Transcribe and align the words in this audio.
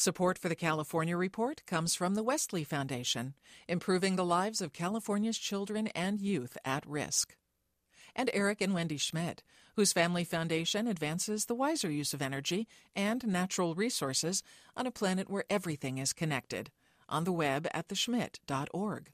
Support 0.00 0.38
for 0.38 0.48
the 0.48 0.56
California 0.56 1.14
Report 1.14 1.62
comes 1.66 1.94
from 1.94 2.14
the 2.14 2.22
Wesley 2.22 2.64
Foundation, 2.64 3.34
improving 3.68 4.16
the 4.16 4.24
lives 4.24 4.62
of 4.62 4.72
California's 4.72 5.36
children 5.36 5.88
and 5.88 6.22
youth 6.22 6.56
at 6.64 6.86
risk. 6.86 7.36
And 8.16 8.30
Eric 8.32 8.62
and 8.62 8.72
Wendy 8.72 8.96
Schmidt, 8.96 9.42
whose 9.76 9.92
family 9.92 10.24
foundation 10.24 10.86
advances 10.86 11.44
the 11.44 11.54
wiser 11.54 11.90
use 11.90 12.14
of 12.14 12.22
energy 12.22 12.66
and 12.96 13.26
natural 13.26 13.74
resources 13.74 14.42
on 14.74 14.86
a 14.86 14.90
planet 14.90 15.28
where 15.28 15.44
everything 15.50 15.98
is 15.98 16.14
connected, 16.14 16.70
on 17.06 17.24
the 17.24 17.32
web 17.32 17.68
at 17.74 17.88
theschmidt.org. 17.88 19.12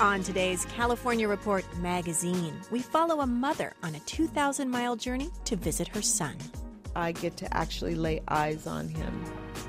On 0.00 0.22
today's 0.22 0.64
California 0.64 1.28
Report 1.28 1.62
magazine, 1.76 2.58
we 2.70 2.80
follow 2.80 3.20
a 3.20 3.26
mother 3.26 3.74
on 3.82 3.94
a 3.94 4.00
2,000 4.00 4.70
mile 4.70 4.96
journey 4.96 5.28
to 5.44 5.56
visit 5.56 5.88
her 5.88 6.00
son. 6.00 6.38
I 6.96 7.12
get 7.12 7.36
to 7.36 7.54
actually 7.54 7.94
lay 7.94 8.22
eyes 8.26 8.66
on 8.66 8.88
him. 8.88 9.22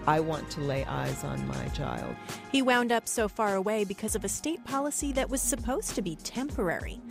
I 0.07 0.21
want 0.21 0.49
to 0.51 0.61
lay 0.61 0.85
eyes 0.85 1.25
on 1.25 1.45
my 1.49 1.67
child. 1.69 2.15
He 2.49 2.61
wound 2.61 2.93
up 2.93 3.09
so 3.09 3.27
far 3.27 3.55
away 3.55 3.83
because 3.83 4.15
of 4.15 4.23
a 4.23 4.29
state 4.29 4.63
policy 4.63 5.11
that 5.11 5.29
was 5.29 5.41
supposed 5.41 5.95
to 5.95 6.01
be 6.01 6.15
temporary. 6.15 7.01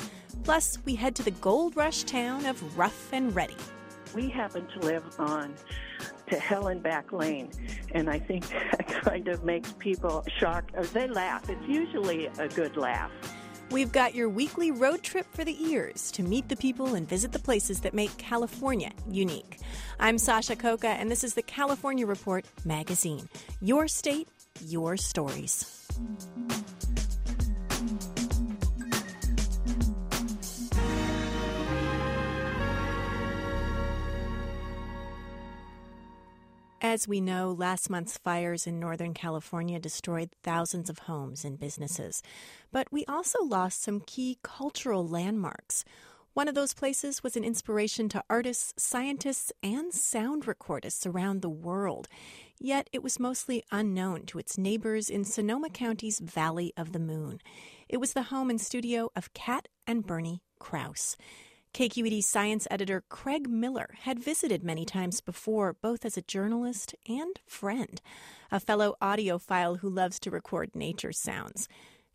Plus, 0.42 0.78
we 0.86 0.94
head 0.94 1.14
to 1.16 1.22
the 1.22 1.30
gold 1.32 1.76
rush 1.76 2.04
town 2.04 2.46
of 2.46 2.78
Rough 2.78 3.12
and 3.12 3.36
Ready. 3.36 3.56
We 4.14 4.30
happen 4.30 4.66
to 4.68 4.78
live 4.78 5.04
on 5.18 5.54
to 6.30 6.38
hell 6.38 6.68
and 6.68 6.82
back 6.82 7.12
lane. 7.12 7.50
And 7.92 8.08
I 8.08 8.18
think 8.18 8.48
that 8.70 8.86
kind 8.88 9.28
of 9.28 9.44
makes 9.44 9.72
people 9.74 10.24
shocked 10.38 10.72
or 10.74 10.84
they 10.84 11.06
laugh. 11.06 11.48
It's 11.48 11.68
usually 11.68 12.26
a 12.38 12.48
good 12.48 12.76
laugh. 12.76 13.10
We've 13.70 13.92
got 13.92 14.16
your 14.16 14.28
weekly 14.28 14.72
road 14.72 15.04
trip 15.04 15.26
for 15.32 15.44
the 15.44 15.56
ears 15.64 16.10
to 16.12 16.24
meet 16.24 16.48
the 16.48 16.56
people 16.56 16.96
and 16.96 17.08
visit 17.08 17.30
the 17.30 17.38
places 17.38 17.80
that 17.80 17.94
make 17.94 18.16
California 18.16 18.90
unique. 19.08 19.58
I'm 20.00 20.18
Sasha 20.18 20.56
Khokha, 20.56 20.86
and 20.86 21.08
this 21.08 21.22
is 21.22 21.34
the 21.34 21.42
California 21.42 22.04
Report 22.04 22.44
magazine. 22.64 23.28
Your 23.60 23.86
state, 23.86 24.26
your 24.66 24.96
stories. 24.96 25.86
As 36.82 37.06
we 37.06 37.20
know, 37.20 37.52
last 37.52 37.90
month's 37.90 38.16
fires 38.16 38.66
in 38.66 38.80
Northern 38.80 39.12
California 39.12 39.78
destroyed 39.78 40.30
thousands 40.42 40.88
of 40.88 41.00
homes 41.00 41.44
and 41.44 41.60
businesses. 41.60 42.22
But 42.72 42.90
we 42.90 43.04
also 43.04 43.44
lost 43.44 43.82
some 43.82 44.00
key 44.00 44.38
cultural 44.42 45.06
landmarks. 45.06 45.84
One 46.32 46.48
of 46.48 46.54
those 46.54 46.72
places 46.72 47.22
was 47.22 47.36
an 47.36 47.44
inspiration 47.44 48.08
to 48.10 48.24
artists, 48.30 48.72
scientists, 48.82 49.52
and 49.62 49.92
sound 49.92 50.46
recordists 50.46 51.06
around 51.06 51.42
the 51.42 51.50
world. 51.50 52.08
Yet 52.58 52.88
it 52.94 53.02
was 53.02 53.20
mostly 53.20 53.62
unknown 53.70 54.24
to 54.26 54.38
its 54.38 54.56
neighbors 54.56 55.10
in 55.10 55.24
Sonoma 55.24 55.68
County's 55.68 56.18
Valley 56.18 56.72
of 56.78 56.92
the 56.92 56.98
Moon. 56.98 57.40
It 57.90 57.98
was 57.98 58.14
the 58.14 58.22
home 58.22 58.48
and 58.48 58.60
studio 58.60 59.10
of 59.14 59.34
Kat 59.34 59.68
and 59.86 60.06
Bernie 60.06 60.40
Krause. 60.58 61.18
KQED 61.72 62.22
science 62.24 62.66
editor 62.68 63.04
Craig 63.08 63.48
Miller 63.48 63.90
had 64.00 64.18
visited 64.18 64.64
many 64.64 64.84
times 64.84 65.20
before, 65.20 65.72
both 65.72 66.04
as 66.04 66.16
a 66.16 66.22
journalist 66.22 66.96
and 67.08 67.38
friend, 67.46 68.02
a 68.50 68.58
fellow 68.58 68.96
audiophile 69.00 69.78
who 69.78 69.88
loves 69.88 70.18
to 70.20 70.32
record 70.32 70.74
nature 70.74 71.12
sounds. 71.12 71.68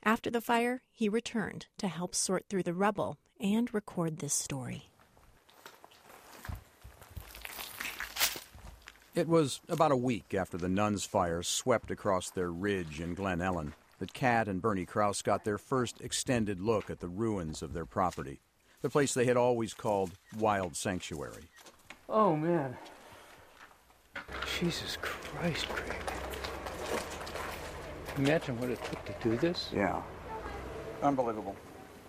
After 0.04 0.30
the 0.30 0.42
fire, 0.42 0.82
he 0.92 1.08
returned 1.08 1.68
to 1.78 1.88
help 1.88 2.14
sort 2.14 2.46
through 2.50 2.64
the 2.64 2.74
rubble 2.74 3.18
and 3.40 3.74
record 3.74 4.18
this 4.18 4.34
story. 4.34 4.90
It 9.16 9.30
was 9.30 9.62
about 9.70 9.94
a 9.94 9.98
week 9.98 10.34
after 10.34 10.58
the 10.58 10.68
Nuns 10.68 11.06
fire 11.06 11.42
swept 11.42 11.90
across 11.90 12.30
their 12.30 12.52
ridge 12.52 13.00
in 13.00 13.14
Glen 13.14 13.42
Ellen 13.42 13.74
that 14.00 14.14
Kat 14.14 14.50
and 14.50 14.62
Bernie 14.62 14.86
Krause 14.86 15.22
got 15.22 15.46
their 15.46 15.58
first 15.58 16.02
extended 16.02 16.60
look 16.60 16.90
at 16.90 17.00
the 17.00 17.08
ruins 17.08 17.62
of 17.62 17.72
their 17.72 17.86
property 17.86 18.42
the 18.86 18.90
place 18.92 19.16
they 19.16 19.26
had 19.26 19.36
always 19.36 19.74
called 19.74 20.12
Wild 20.38 20.76
Sanctuary. 20.76 21.46
Oh, 22.08 22.36
man. 22.36 22.78
Jesus 24.60 24.96
Christ, 25.02 25.68
Craig. 25.70 26.04
Imagine 28.18 28.60
what 28.60 28.70
it 28.70 28.80
took 28.84 29.04
to 29.06 29.28
do 29.28 29.38
this. 29.38 29.72
Yeah. 29.74 30.04
Unbelievable. 31.02 31.56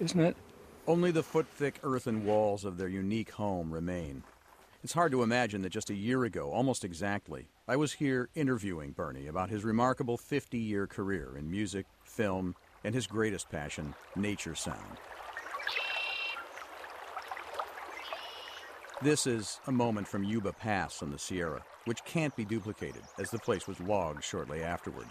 Isn't 0.01 0.21
it? 0.21 0.37
Only 0.87 1.13
the 1.13 1.23
foot 1.23 1.47
thick 1.55 1.81
earthen 1.83 2.27
walls 2.27 2.67
of 2.67 2.77
their 2.77 2.89
unique 2.89 3.31
home 3.31 3.73
remain. 3.73 4.23
It's 4.85 4.93
hard 4.93 5.13
to 5.13 5.23
imagine 5.23 5.63
that 5.63 5.71
just 5.71 5.89
a 5.89 5.95
year 5.95 6.25
ago, 6.25 6.51
almost 6.51 6.85
exactly, 6.85 7.49
I 7.67 7.77
was 7.77 7.95
here 7.95 8.29
interviewing 8.35 8.91
Bernie 8.91 9.29
about 9.29 9.49
his 9.49 9.65
remarkable 9.65 10.19
50 10.19 10.59
year 10.59 10.87
career 10.87 11.37
in 11.39 11.51
music, 11.51 11.87
film, 12.05 12.55
and 12.85 12.95
his 12.95 13.07
greatest 13.07 13.49
passion, 13.49 13.95
nature 14.15 14.55
sound. 14.55 14.99
This 19.03 19.27
is 19.27 19.61
a 19.67 19.73
moment 19.73 20.09
from 20.09 20.25
Yuba 20.25 20.55
Pass 20.55 21.03
on 21.03 21.11
the 21.11 21.19
Sierra, 21.19 21.63
which 21.85 22.03
can't 22.07 22.35
be 22.35 22.47
duplicated, 22.47 23.03
as 23.19 23.31
the 23.31 23.39
place 23.39 23.69
was 23.69 23.79
logged 23.79 24.25
shortly 24.25 24.63
afterward. 24.63 25.07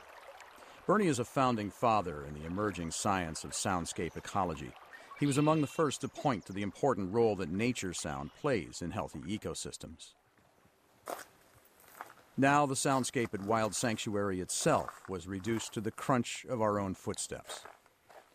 Bernie 0.87 1.05
is 1.05 1.19
a 1.19 1.25
founding 1.25 1.69
father 1.69 2.25
in 2.25 2.33
the 2.33 2.47
emerging 2.47 2.89
science 2.89 3.43
of 3.43 3.51
soundscape 3.51 4.17
ecology. 4.17 4.71
He 5.19 5.27
was 5.27 5.37
among 5.37 5.61
the 5.61 5.67
first 5.67 6.01
to 6.01 6.07
point 6.07 6.47
to 6.47 6.53
the 6.53 6.63
important 6.63 7.13
role 7.13 7.35
that 7.35 7.51
nature 7.51 7.93
sound 7.93 8.33
plays 8.33 8.81
in 8.81 8.89
healthy 8.89 9.19
ecosystems. 9.19 10.13
Now, 12.35 12.65
the 12.65 12.73
soundscape 12.73 13.35
at 13.35 13.45
Wild 13.45 13.75
Sanctuary 13.75 14.41
itself 14.41 15.03
was 15.07 15.27
reduced 15.27 15.73
to 15.75 15.81
the 15.81 15.91
crunch 15.91 16.43
of 16.49 16.59
our 16.59 16.79
own 16.79 16.95
footsteps. 16.95 17.61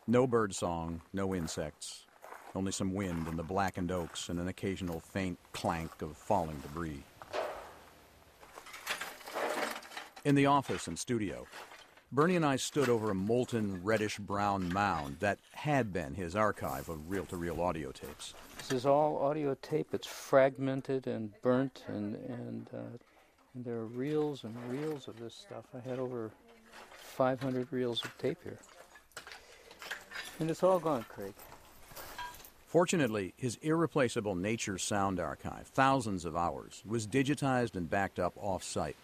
No 0.07 0.29
birdsong, 0.29 1.03
no 1.13 1.35
insects, 1.35 2.07
only 2.55 2.73
some 2.73 2.95
wind 2.95 3.29
in 3.29 3.37
the 3.37 3.43
blackened 3.43 3.93
oaks 3.93 4.29
and 4.29 4.39
an 4.41 4.49
occasional 4.49 5.01
faint 5.01 5.39
clank 5.53 6.03
of 6.03 6.17
falling 6.17 6.59
debris. 6.61 7.03
In 10.25 10.35
the 10.35 10.47
office 10.47 10.87
and 10.87 10.99
studio, 10.99 11.47
Bernie 12.13 12.37
and 12.37 12.45
I 12.45 12.57
stood 12.57 12.89
over 12.89 13.11
a 13.11 13.15
molten 13.15 13.83
reddish 13.85 14.19
brown 14.19 14.73
mound 14.73 15.19
that 15.21 15.39
had 15.53 15.93
been 15.93 16.15
his 16.15 16.35
archive 16.35 16.89
of 16.89 17.09
reel 17.09 17.25
to 17.27 17.37
reel 17.37 17.61
audio 17.61 17.93
tapes. 17.93 18.35
This 18.59 18.73
is 18.73 18.87
all 18.87 19.19
audio 19.19 19.55
tape. 19.63 19.95
It's 19.95 20.09
fragmented 20.09 21.07
and 21.07 21.31
burnt, 21.41 21.85
and, 21.87 22.17
and, 22.17 22.69
uh, 22.75 22.99
and 23.55 23.65
there 23.65 23.77
are 23.77 23.87
reels 23.87 24.43
and 24.43 24.57
reels 24.69 25.07
of 25.07 25.21
this 25.21 25.35
stuff. 25.35 25.65
I 25.73 25.89
had 25.89 26.01
over 26.01 26.33
500 26.93 27.73
reels 27.73 28.05
of 28.05 28.17
tape 28.19 28.39
here. 28.43 28.59
And 30.41 30.51
it's 30.51 30.65
all 30.65 30.81
gone, 30.81 31.05
Craig. 31.09 31.35
Fortunately, 32.71 33.35
his 33.37 33.59
irreplaceable 33.63 34.37
nature 34.37 34.79
sound 34.79 35.19
archive, 35.19 35.67
thousands 35.67 36.25
of 36.25 36.37
hours, 36.37 36.85
was 36.87 37.05
digitized 37.05 37.75
and 37.75 37.91
backed 37.91 38.21
up 38.21 38.33
off 38.37 38.63
site. 38.63 38.95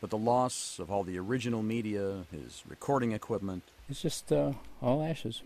But 0.00 0.08
the 0.08 0.16
loss 0.16 0.78
of 0.78 0.90
all 0.90 1.04
the 1.04 1.18
original 1.18 1.62
media, 1.62 2.24
his 2.32 2.62
recording 2.66 3.12
equipment. 3.12 3.62
It's 3.90 4.00
just 4.00 4.32
uh, 4.32 4.52
all 4.80 5.02
ashes. 5.02 5.42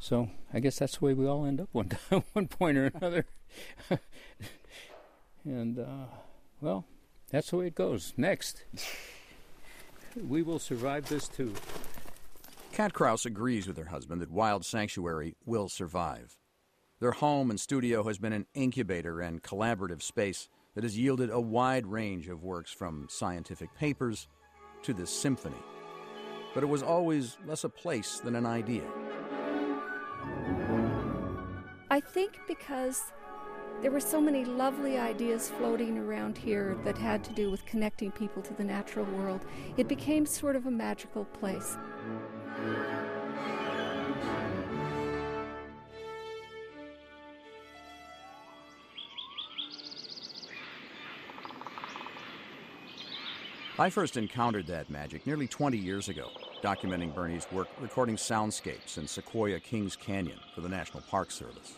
So 0.00 0.30
I 0.50 0.60
guess 0.60 0.78
that's 0.78 0.96
the 0.96 1.04
way 1.04 1.12
we 1.12 1.26
all 1.26 1.44
end 1.44 1.60
up 1.60 1.68
one 1.72 1.88
time, 2.10 2.24
one 2.32 2.48
point 2.48 2.78
or 2.78 2.86
another. 2.86 3.26
and 5.44 5.78
uh, 5.78 6.06
Well, 6.62 6.86
that's 7.30 7.50
the 7.50 7.58
way 7.58 7.66
it 7.66 7.74
goes. 7.74 8.14
Next. 8.16 8.64
we 10.26 10.40
will 10.40 10.58
survive 10.58 11.10
this 11.10 11.28
too. 11.28 11.52
Kat 12.78 12.92
Krause 12.92 13.26
agrees 13.26 13.66
with 13.66 13.76
her 13.76 13.86
husband 13.86 14.22
that 14.22 14.30
Wild 14.30 14.64
Sanctuary 14.64 15.34
will 15.44 15.68
survive. 15.68 16.38
Their 17.00 17.10
home 17.10 17.50
and 17.50 17.58
studio 17.58 18.04
has 18.04 18.18
been 18.18 18.32
an 18.32 18.46
incubator 18.54 19.20
and 19.20 19.42
collaborative 19.42 20.00
space 20.00 20.48
that 20.76 20.84
has 20.84 20.96
yielded 20.96 21.28
a 21.28 21.40
wide 21.40 21.88
range 21.88 22.28
of 22.28 22.44
works 22.44 22.70
from 22.70 23.08
scientific 23.10 23.74
papers 23.74 24.28
to 24.82 24.94
this 24.94 25.10
symphony. 25.10 25.60
But 26.54 26.62
it 26.62 26.68
was 26.68 26.84
always 26.84 27.36
less 27.44 27.64
a 27.64 27.68
place 27.68 28.20
than 28.20 28.36
an 28.36 28.46
idea. 28.46 28.84
I 31.90 31.98
think 31.98 32.38
because 32.46 33.12
there 33.82 33.90
were 33.90 33.98
so 33.98 34.20
many 34.20 34.44
lovely 34.44 34.98
ideas 34.98 35.50
floating 35.50 35.98
around 35.98 36.38
here 36.38 36.78
that 36.84 36.96
had 36.96 37.24
to 37.24 37.32
do 37.32 37.50
with 37.50 37.66
connecting 37.66 38.12
people 38.12 38.40
to 38.42 38.54
the 38.54 38.62
natural 38.62 39.04
world, 39.04 39.44
it 39.76 39.88
became 39.88 40.24
sort 40.24 40.54
of 40.54 40.66
a 40.66 40.70
magical 40.70 41.24
place. 41.24 41.76
I 53.80 53.90
first 53.90 54.16
encountered 54.16 54.66
that 54.66 54.90
magic 54.90 55.24
nearly 55.24 55.46
20 55.46 55.78
years 55.78 56.08
ago, 56.08 56.30
documenting 56.64 57.14
Bernie's 57.14 57.46
work 57.52 57.68
recording 57.80 58.16
soundscapes 58.16 58.98
in 58.98 59.06
Sequoia 59.06 59.60
Kings 59.60 59.94
Canyon 59.94 60.40
for 60.52 60.62
the 60.62 60.68
National 60.68 61.00
Park 61.02 61.30
Service. 61.30 61.76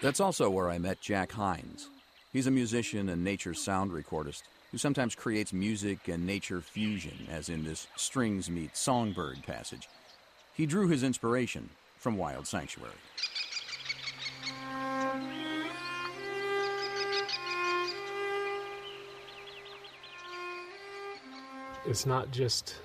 That's 0.00 0.20
also 0.20 0.48
where 0.48 0.70
I 0.70 0.78
met 0.78 1.02
Jack 1.02 1.32
Hines. 1.32 1.90
He's 2.32 2.46
a 2.46 2.50
musician 2.50 3.10
and 3.10 3.22
nature 3.22 3.52
sound 3.52 3.90
recordist 3.90 4.42
who 4.72 4.78
sometimes 4.78 5.14
creates 5.14 5.52
music 5.52 6.08
and 6.08 6.26
nature 6.26 6.60
fusion, 6.60 7.26
as 7.30 7.48
in 7.48 7.64
this 7.64 7.86
strings 7.96 8.50
meet 8.50 8.76
songbird 8.76 9.42
passage. 9.46 9.88
He 10.54 10.66
drew 10.66 10.88
his 10.88 11.02
inspiration 11.02 11.70
from 11.98 12.16
Wild 12.16 12.46
Sanctuary. 12.46 12.92
It's 21.86 22.04
not 22.04 22.32
just 22.32 22.76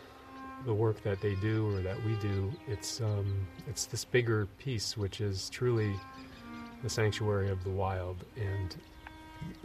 the 0.66 0.74
work 0.74 1.01
that 1.01 1.22
they 1.22 1.34
do 1.36 1.75
or 1.75 1.81
that 1.81 2.04
we 2.06 2.13
do. 2.16 2.51
It's 2.68 3.01
um, 3.01 3.48
it's 3.68 3.86
this 3.86 4.06
bigger 4.06 4.45
piece, 4.60 4.95
which 4.95 5.22
is 5.22 5.50
truly 5.50 5.95
the 6.84 6.89
sanctuary 6.89 7.50
of 7.50 7.63
the 7.63 7.72
wild, 7.72 8.25
and 8.36 8.75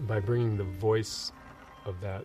by 0.06 0.20
bringing 0.20 0.56
the 0.56 0.64
voice 0.64 1.32
of 1.86 2.00
that 2.00 2.24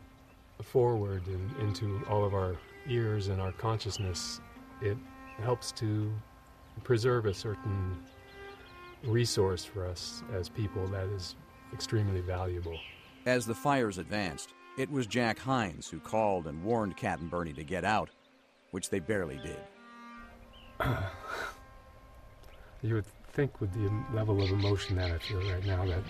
forward 0.61 1.25
and 1.27 1.57
into 1.57 2.01
all 2.09 2.25
of 2.25 2.33
our 2.33 2.55
ears 2.87 3.29
and 3.29 3.41
our 3.41 3.51
consciousness, 3.53 4.41
it 4.81 4.97
helps 5.41 5.71
to 5.71 6.11
preserve 6.83 7.25
a 7.25 7.33
certain 7.33 7.97
resource 9.03 9.65
for 9.65 9.85
us 9.85 10.23
as 10.33 10.49
people 10.49 10.87
that 10.87 11.07
is 11.07 11.35
extremely 11.73 12.21
valuable. 12.21 12.77
As 13.25 13.45
the 13.45 13.55
fires 13.55 13.97
advanced, 13.97 14.53
it 14.77 14.89
was 14.89 15.07
Jack 15.07 15.39
Hines 15.39 15.89
who 15.89 15.99
called 15.99 16.47
and 16.47 16.63
warned 16.63 16.97
Kat 16.97 17.19
and 17.19 17.29
Bernie 17.29 17.53
to 17.53 17.63
get 17.63 17.83
out, 17.83 18.09
which 18.71 18.89
they 18.89 18.99
barely 18.99 19.37
did. 19.37 19.59
you 22.81 22.95
would 22.95 23.05
think, 23.33 23.61
with 23.61 23.71
the 23.73 23.89
level 24.15 24.41
of 24.41 24.49
emotion 24.49 24.95
that 24.97 25.11
I 25.11 25.17
feel 25.19 25.41
right 25.41 25.65
now, 25.65 25.85
that 25.85 26.03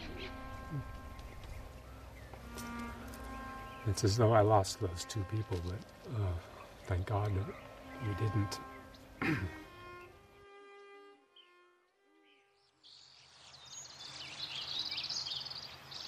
it's 3.88 4.04
as 4.04 4.18
though 4.18 4.34
I 4.34 4.42
lost 4.42 4.80
those 4.80 5.06
two 5.08 5.26
people, 5.32 5.60
but 5.66 6.20
uh, 6.22 6.32
thank 6.86 7.06
God 7.08 7.32
we 8.08 8.14
didn't. 8.16 8.60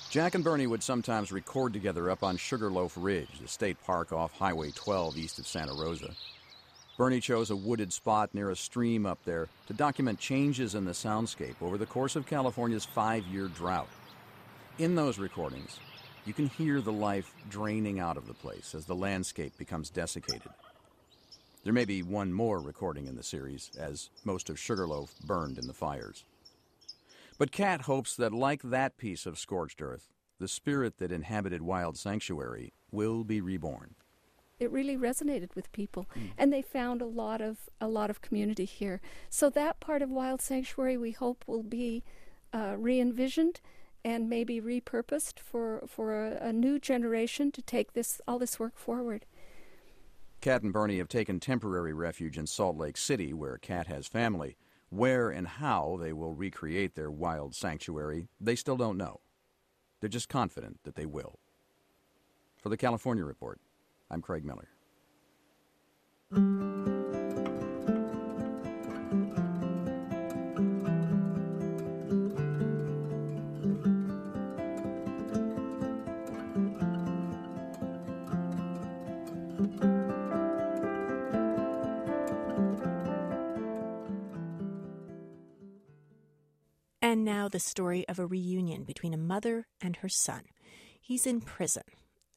Jack 0.09 0.35
and 0.35 0.43
Bernie 0.43 0.67
would 0.67 0.83
sometimes 0.83 1.31
record 1.31 1.73
together 1.73 2.11
up 2.11 2.21
on 2.23 2.37
Sugarloaf 2.37 2.93
Ridge, 2.95 3.39
the 3.41 3.47
state 3.47 3.77
park 3.83 4.13
off 4.13 4.31
Highway 4.33 4.69
12 4.69 5.17
east 5.17 5.39
of 5.39 5.47
Santa 5.47 5.73
Rosa. 5.73 6.11
Bernie 6.97 7.19
chose 7.19 7.49
a 7.49 7.55
wooded 7.55 7.91
spot 7.91 8.29
near 8.35 8.51
a 8.51 8.55
stream 8.55 9.07
up 9.07 9.17
there 9.25 9.47
to 9.65 9.73
document 9.73 10.19
changes 10.19 10.75
in 10.75 10.85
the 10.85 10.91
soundscape 10.91 11.55
over 11.63 11.79
the 11.79 11.87
course 11.87 12.15
of 12.15 12.27
California's 12.27 12.85
five 12.85 13.25
year 13.25 13.47
drought. 13.47 13.89
In 14.77 14.93
those 14.93 15.17
recordings, 15.17 15.79
you 16.25 16.33
can 16.33 16.47
hear 16.47 16.81
the 16.81 16.91
life 16.91 17.33
draining 17.49 17.99
out 17.99 18.17
of 18.17 18.27
the 18.27 18.33
place 18.33 18.73
as 18.75 18.85
the 18.85 18.95
landscape 18.95 19.57
becomes 19.57 19.89
desiccated. 19.89 20.51
There 21.63 21.73
may 21.73 21.85
be 21.85 22.03
one 22.03 22.33
more 22.33 22.59
recording 22.59 23.07
in 23.07 23.15
the 23.15 23.23
series, 23.23 23.71
as 23.77 24.09
most 24.25 24.49
of 24.49 24.59
Sugarloaf 24.59 25.13
burned 25.25 25.57
in 25.57 25.67
the 25.67 25.73
fires. 25.73 26.25
But 27.37 27.51
Kat 27.51 27.81
hopes 27.81 28.15
that, 28.15 28.33
like 28.33 28.61
that 28.63 28.97
piece 28.97 29.25
of 29.25 29.39
scorched 29.39 29.81
earth, 29.81 30.09
the 30.39 30.47
spirit 30.47 30.97
that 30.97 31.11
inhabited 31.11 31.61
Wild 31.61 31.97
Sanctuary 31.97 32.73
will 32.91 33.23
be 33.23 33.39
reborn. 33.41 33.95
It 34.59 34.71
really 34.71 34.97
resonated 34.97 35.55
with 35.55 35.71
people, 35.71 36.05
mm. 36.15 36.31
and 36.37 36.53
they 36.53 36.61
found 36.61 37.01
a 37.01 37.05
lot 37.05 37.41
of 37.41 37.57
a 37.81 37.87
lot 37.87 38.09
of 38.09 38.21
community 38.21 38.65
here. 38.65 39.01
So 39.29 39.49
that 39.49 39.79
part 39.79 40.01
of 40.01 40.09
Wild 40.09 40.41
Sanctuary, 40.41 40.95
we 40.97 41.11
hope, 41.11 41.43
will 41.47 41.63
be 41.63 42.03
uh, 42.53 42.75
re-envisioned 42.77 43.61
and 44.05 44.29
maybe 44.29 44.59
repurposed 44.59 45.39
for 45.39 45.83
for 45.87 46.27
a, 46.27 46.49
a 46.49 46.53
new 46.53 46.79
generation 46.79 47.51
to 47.51 47.61
take 47.61 47.93
this 47.93 48.21
all 48.27 48.39
this 48.39 48.59
work 48.59 48.77
forward. 48.77 49.25
Kat 50.41 50.61
and 50.61 50.73
Bernie 50.73 50.97
have 50.97 51.07
taken 51.07 51.39
temporary 51.39 51.93
refuge 51.93 52.37
in 52.37 52.45
Salt 52.47 52.75
Lake 52.75 52.97
City, 52.97 53.33
where 53.33 53.57
Kat 53.57 53.87
has 53.87 54.07
family. 54.07 54.57
Where 54.89 55.29
and 55.29 55.47
how 55.47 55.97
they 55.99 56.13
will 56.13 56.33
recreate 56.33 56.95
their 56.95 57.09
wild 57.09 57.55
sanctuary, 57.55 58.27
they 58.39 58.55
still 58.55 58.77
don't 58.77 58.97
know. 58.97 59.21
They're 60.01 60.09
just 60.09 60.29
confident 60.29 60.79
that 60.83 60.95
they 60.95 61.05
will. 61.05 61.39
For 62.57 62.69
the 62.69 62.77
California 62.77 63.23
Report, 63.23 63.59
I'm 64.11 64.21
Craig 64.21 64.43
Miller. 64.45 64.67
And 87.13 87.23
now 87.23 87.47
the 87.47 87.59
story 87.59 88.09
of 88.09 88.17
a 88.17 88.25
reunion 88.25 88.85
between 88.85 89.13
a 89.13 89.17
mother 89.17 89.67
and 89.79 89.97
her 89.97 90.09
son. 90.09 90.45
He's 90.99 91.27
in 91.27 91.41
prison. 91.41 91.83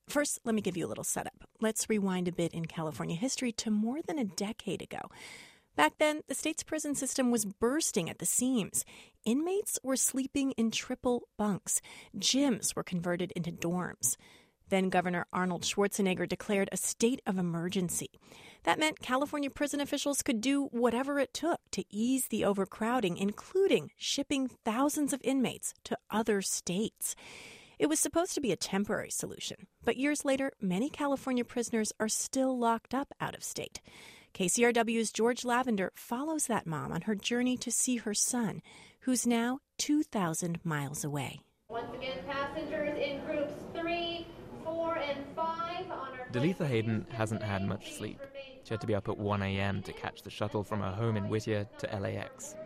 First, 0.07 0.41
let 0.45 0.55
me 0.55 0.61
give 0.61 0.77
you 0.77 0.85
a 0.85 0.87
little 0.87 1.03
setup. 1.03 1.49
Let's 1.63 1.89
rewind 1.89 2.29
a 2.29 2.33
bit 2.33 2.53
in 2.53 2.67
California 2.67 3.17
history 3.17 3.53
to 3.53 3.71
more 3.71 4.03
than 4.03 4.19
a 4.19 4.25
decade 4.25 4.83
ago. 4.83 5.01
Back 5.77 5.95
then, 5.99 6.21
the 6.29 6.35
state's 6.35 6.63
prison 6.63 6.95
system 6.95 7.31
was 7.31 7.47
bursting 7.47 8.11
at 8.11 8.19
the 8.19 8.27
seams. 8.27 8.85
Inmates 9.25 9.79
were 9.83 9.97
sleeping 9.97 10.51
in 10.59 10.71
triple 10.71 11.23
bunks. 11.39 11.81
Gyms 12.15 12.77
were 12.77 12.85
converted 12.85 13.33
into 13.35 13.53
dorms. 13.53 14.19
Then 14.69 14.91
Governor 14.91 15.27
Arnold 15.33 15.63
Schwarzenegger 15.63 16.29
declared 16.29 16.69
a 16.71 16.77
state 16.77 17.23
of 17.27 17.39
emergency. 17.39 18.11
That 18.67 18.81
meant 18.81 18.99
California 18.99 19.49
prison 19.49 19.81
officials 19.81 20.23
could 20.23 20.41
do 20.41 20.65
whatever 20.73 21.21
it 21.21 21.33
took 21.33 21.61
to 21.71 21.85
ease 21.89 22.27
the 22.27 22.45
overcrowding, 22.45 23.17
including 23.17 23.93
shipping 23.97 24.49
thousands 24.65 25.13
of 25.13 25.21
inmates 25.23 25.73
to 25.85 25.97
other 26.11 26.43
states. 26.43 27.15
It 27.79 27.87
was 27.87 28.01
supposed 28.01 28.35
to 28.35 28.41
be 28.41 28.51
a 28.51 28.57
temporary 28.57 29.11
solution, 29.11 29.69
but 29.85 29.97
years 29.97 30.25
later, 30.25 30.51
many 30.61 30.91
California 30.91 31.45
prisoners 31.45 31.93
are 32.01 32.09
still 32.09 32.59
locked 32.59 32.93
up 32.93 33.15
out 33.21 33.37
of 33.37 33.45
state. 33.45 33.81
KCRW's 34.35 35.13
George 35.13 35.45
Lavender 35.45 35.93
follows 35.95 36.49
that 36.49 36.67
mom 36.67 36.91
on 36.91 37.03
her 37.03 37.15
journey 37.15 37.57
to 37.59 37.71
see 37.71 37.99
her 37.99 38.15
son, 38.15 38.63
who's 39.03 39.29
now 39.29 39.61
2,000 39.79 40.59
miles 40.65 41.05
away. 41.05 41.39
Once 41.69 41.95
again, 41.95 42.19
passengers 42.27 42.99
in 42.99 43.25
groups 43.27 43.53
three, 43.75 44.27
four, 44.65 44.97
and 44.97 45.25
five 45.37 45.85
on 45.85 46.19
our. 46.19 46.27
Dalitha 46.33 46.67
Hayden 46.67 47.07
hasn't 47.13 47.45
had 47.45 47.63
much 47.63 47.93
sleep. 47.95 48.19
She 48.67 48.75
had 48.75 48.81
to 48.81 48.87
be 48.89 48.97
up 48.97 49.09
at 49.09 49.17
1 49.17 49.43
a.m. 49.43 49.81
to 49.83 49.93
catch 49.93 50.23
the 50.23 50.31
shuttle 50.31 50.65
from 50.65 50.81
her 50.81 50.91
home 50.91 51.17
in 51.17 51.29
Whittier 51.29 51.69
to 51.79 51.87
LAX. 52.01 52.57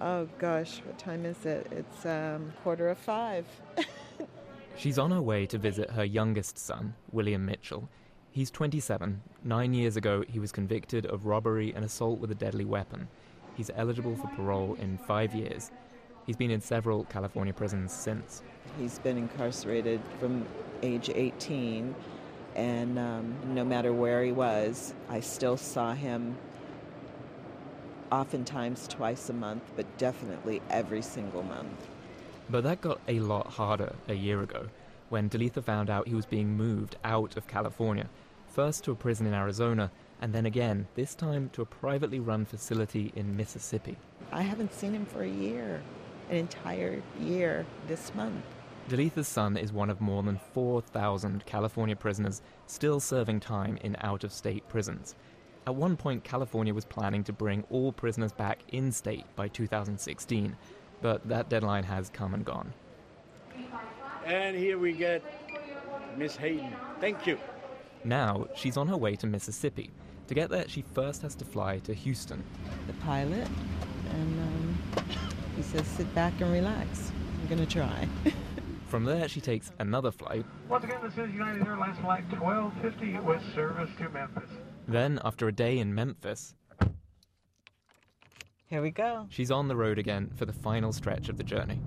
Oh 0.00 0.28
gosh, 0.40 0.82
what 0.84 0.98
time 0.98 1.24
is 1.24 1.46
it? 1.46 1.68
It's 1.70 2.04
um, 2.04 2.52
quarter 2.64 2.88
of 2.88 2.98
five. 2.98 3.46
She's 4.76 4.98
on 4.98 5.12
her 5.12 5.22
way 5.22 5.46
to 5.46 5.56
visit 5.56 5.88
her 5.90 6.04
youngest 6.04 6.58
son, 6.58 6.94
William 7.12 7.46
Mitchell. 7.46 7.88
He's 8.32 8.50
27. 8.50 9.22
Nine 9.44 9.72
years 9.72 9.96
ago, 9.96 10.24
he 10.26 10.40
was 10.40 10.50
convicted 10.50 11.06
of 11.06 11.26
robbery 11.26 11.72
and 11.76 11.84
assault 11.84 12.18
with 12.18 12.32
a 12.32 12.34
deadly 12.34 12.64
weapon. 12.64 13.06
He's 13.54 13.70
eligible 13.76 14.16
for 14.16 14.26
parole 14.34 14.76
in 14.80 14.98
five 14.98 15.32
years. 15.32 15.70
He's 16.26 16.36
been 16.36 16.50
in 16.50 16.60
several 16.60 17.04
California 17.04 17.54
prisons 17.54 17.92
since. 17.92 18.42
He's 18.80 18.98
been 18.98 19.16
incarcerated 19.16 20.00
from 20.18 20.44
age 20.82 21.08
18, 21.08 21.94
and 22.56 22.98
um, 22.98 23.34
no 23.54 23.64
matter 23.64 23.92
where 23.92 24.24
he 24.24 24.32
was, 24.32 24.94
I 25.10 25.20
still 25.20 25.58
saw 25.58 25.92
him 25.92 26.36
oftentimes 28.10 28.88
twice 28.88 29.28
a 29.28 29.34
month, 29.34 29.62
but 29.76 29.86
definitely 29.98 30.62
every 30.70 31.02
single 31.02 31.42
month. 31.42 31.86
But 32.48 32.64
that 32.64 32.80
got 32.80 33.00
a 33.08 33.20
lot 33.20 33.46
harder 33.48 33.94
a 34.08 34.14
year 34.14 34.42
ago 34.42 34.68
when 35.10 35.28
Dalitha 35.28 35.62
found 35.62 35.90
out 35.90 36.08
he 36.08 36.14
was 36.14 36.24
being 36.24 36.56
moved 36.56 36.96
out 37.04 37.36
of 37.36 37.46
California, 37.46 38.08
first 38.48 38.84
to 38.84 38.92
a 38.92 38.94
prison 38.94 39.26
in 39.26 39.34
Arizona, 39.34 39.90
and 40.22 40.32
then 40.32 40.46
again, 40.46 40.86
this 40.94 41.14
time 41.14 41.50
to 41.52 41.62
a 41.62 41.66
privately 41.66 42.20
run 42.20 42.46
facility 42.46 43.12
in 43.14 43.36
Mississippi. 43.36 43.98
I 44.32 44.42
haven't 44.42 44.72
seen 44.72 44.94
him 44.94 45.04
for 45.04 45.22
a 45.22 45.28
year, 45.28 45.82
an 46.30 46.36
entire 46.36 47.02
year 47.20 47.66
this 47.86 48.14
month. 48.14 48.44
Dalitha's 48.88 49.26
son 49.26 49.56
is 49.56 49.72
one 49.72 49.90
of 49.90 50.00
more 50.00 50.22
than 50.22 50.38
4,000 50.54 51.44
California 51.44 51.96
prisoners 51.96 52.40
still 52.66 53.00
serving 53.00 53.40
time 53.40 53.78
in 53.82 53.96
out 54.00 54.22
of 54.22 54.32
state 54.32 54.66
prisons. 54.68 55.16
At 55.66 55.74
one 55.74 55.96
point, 55.96 56.22
California 56.22 56.72
was 56.72 56.84
planning 56.84 57.24
to 57.24 57.32
bring 57.32 57.64
all 57.68 57.90
prisoners 57.90 58.30
back 58.30 58.60
in 58.68 58.92
state 58.92 59.24
by 59.34 59.48
2016, 59.48 60.56
but 61.02 61.28
that 61.28 61.48
deadline 61.48 61.82
has 61.82 62.10
come 62.10 62.32
and 62.32 62.44
gone. 62.44 62.72
And 64.24 64.56
here 64.56 64.78
we 64.78 64.92
get 64.92 65.20
Miss 66.16 66.36
Hayden. 66.36 66.72
Thank 67.00 67.26
you. 67.26 67.38
Now 68.04 68.46
she's 68.54 68.76
on 68.76 68.86
her 68.86 68.96
way 68.96 69.16
to 69.16 69.26
Mississippi. 69.26 69.90
To 70.28 70.34
get 70.34 70.48
there, 70.48 70.68
she 70.68 70.84
first 70.94 71.22
has 71.22 71.34
to 71.36 71.44
fly 71.44 71.78
to 71.80 71.92
Houston. 71.92 72.44
The 72.86 72.92
pilot, 72.94 73.48
and 74.10 74.40
um, 74.40 74.78
he 75.56 75.62
says, 75.62 75.86
sit 75.88 76.12
back 76.14 76.40
and 76.40 76.52
relax. 76.52 77.10
I'm 77.40 77.48
going 77.48 77.66
to 77.66 77.72
try. 77.72 78.08
From 78.86 79.04
there, 79.04 79.28
she 79.28 79.40
takes 79.40 79.72
another 79.80 80.12
flight. 80.12 80.46
Once 80.68 80.84
again, 80.84 81.00
this 81.02 81.18
is 81.18 81.34
United 81.34 81.66
Airlines 81.66 81.98
Flight 81.98 82.22
1250 82.30 83.18
with 83.26 83.42
service 83.52 83.90
to 83.98 84.08
Memphis. 84.10 84.48
Then, 84.86 85.20
after 85.24 85.48
a 85.48 85.52
day 85.52 85.78
in 85.78 85.92
Memphis, 85.92 86.54
here 88.66 88.82
we 88.82 88.92
go. 88.92 89.26
She's 89.28 89.50
on 89.50 89.66
the 89.66 89.74
road 89.74 89.98
again 89.98 90.30
for 90.36 90.46
the 90.46 90.52
final 90.52 90.92
stretch 90.92 91.28
of 91.28 91.36
the 91.36 91.42
journey. 91.42 91.80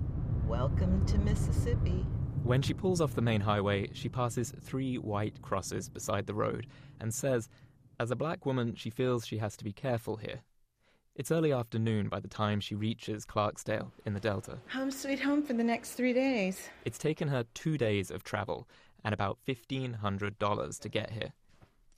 Welcome 0.46 1.06
to 1.06 1.16
Mississippi. 1.16 2.06
When 2.42 2.60
she 2.60 2.74
pulls 2.74 3.00
off 3.00 3.14
the 3.14 3.22
main 3.22 3.40
highway, 3.40 3.88
she 3.94 4.10
passes 4.10 4.52
three 4.60 4.96
white 4.96 5.40
crosses 5.40 5.88
beside 5.88 6.26
the 6.26 6.34
road 6.34 6.66
and 7.00 7.14
says, 7.14 7.48
as 7.98 8.10
a 8.10 8.16
black 8.16 8.44
woman, 8.44 8.74
she 8.74 8.90
feels 8.90 9.26
she 9.26 9.38
has 9.38 9.56
to 9.56 9.64
be 9.64 9.72
careful 9.72 10.16
here. 10.16 10.40
It's 11.16 11.30
early 11.30 11.52
afternoon 11.52 12.08
by 12.08 12.20
the 12.20 12.28
time 12.28 12.60
she 12.60 12.74
reaches 12.74 13.26
Clarksdale 13.26 13.90
in 14.06 14.14
the 14.14 14.20
Delta. 14.20 14.58
Home 14.72 14.90
sweet 14.90 15.20
home 15.20 15.42
for 15.42 15.52
the 15.52 15.62
next 15.62 15.90
three 15.92 16.14
days. 16.14 16.70
It's 16.86 16.96
taken 16.96 17.28
her 17.28 17.44
two 17.52 17.76
days 17.76 18.10
of 18.10 18.24
travel 18.24 18.66
and 19.04 19.12
about 19.12 19.36
$1,500 19.46 20.80
to 20.80 20.88
get 20.88 21.10
here. 21.10 21.32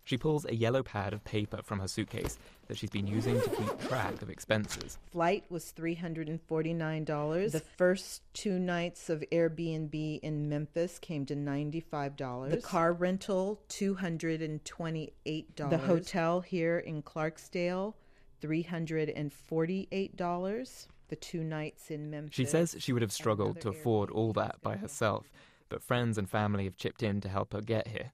She 0.04 0.18
pulls 0.18 0.44
a 0.44 0.56
yellow 0.56 0.82
pad 0.82 1.12
of 1.12 1.22
paper 1.22 1.60
from 1.62 1.78
her 1.78 1.86
suitcase 1.86 2.36
that 2.66 2.76
she's 2.76 2.90
been 2.90 3.06
using 3.06 3.40
to 3.40 3.48
keep 3.50 3.80
track 3.86 4.20
of 4.22 4.30
expenses. 4.30 4.98
Flight 5.12 5.44
was 5.48 5.72
$349. 5.78 7.52
The 7.52 7.60
first 7.60 8.22
two 8.34 8.58
nights 8.58 9.08
of 9.08 9.22
Airbnb 9.30 10.18
in 10.20 10.48
Memphis 10.48 10.98
came 10.98 11.24
to 11.26 11.36
$95. 11.36 12.50
The 12.50 12.56
car 12.56 12.92
rental, 12.92 13.60
$228. 13.68 15.12
The 15.56 15.78
hotel 15.78 16.40
here 16.40 16.80
in 16.80 17.02
Clarksdale, 17.02 17.94
$348. 18.42 20.86
The 21.08 21.16
two 21.16 21.42
nights 21.44 21.90
in 21.90 22.10
Memphis. 22.10 22.34
She 22.34 22.46
says 22.46 22.74
she 22.78 22.94
would 22.94 23.02
have 23.02 23.12
struggled 23.12 23.60
to 23.60 23.68
afford 23.68 24.10
all 24.10 24.32
that 24.32 24.62
by 24.62 24.76
herself, 24.76 25.30
but 25.68 25.82
friends 25.82 26.16
and 26.16 26.26
family 26.28 26.64
have 26.64 26.78
chipped 26.78 27.02
in 27.02 27.20
to 27.20 27.28
help 27.28 27.52
her 27.52 27.60
get 27.60 27.88
here. 27.88 28.12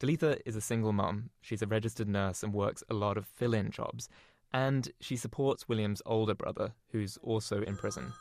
Dalitha 0.00 0.40
is 0.46 0.56
a 0.56 0.60
single 0.60 0.92
mom. 0.92 1.30
She's 1.42 1.60
a 1.60 1.66
registered 1.66 2.08
nurse 2.08 2.42
and 2.42 2.54
works 2.54 2.82
a 2.88 2.94
lot 2.94 3.18
of 3.18 3.26
fill 3.26 3.52
in 3.52 3.70
jobs. 3.70 4.08
And 4.52 4.90
she 5.00 5.16
supports 5.16 5.68
William's 5.68 6.00
older 6.06 6.34
brother, 6.34 6.72
who's 6.90 7.18
also 7.22 7.62
in 7.62 7.76
prison. 7.76 8.12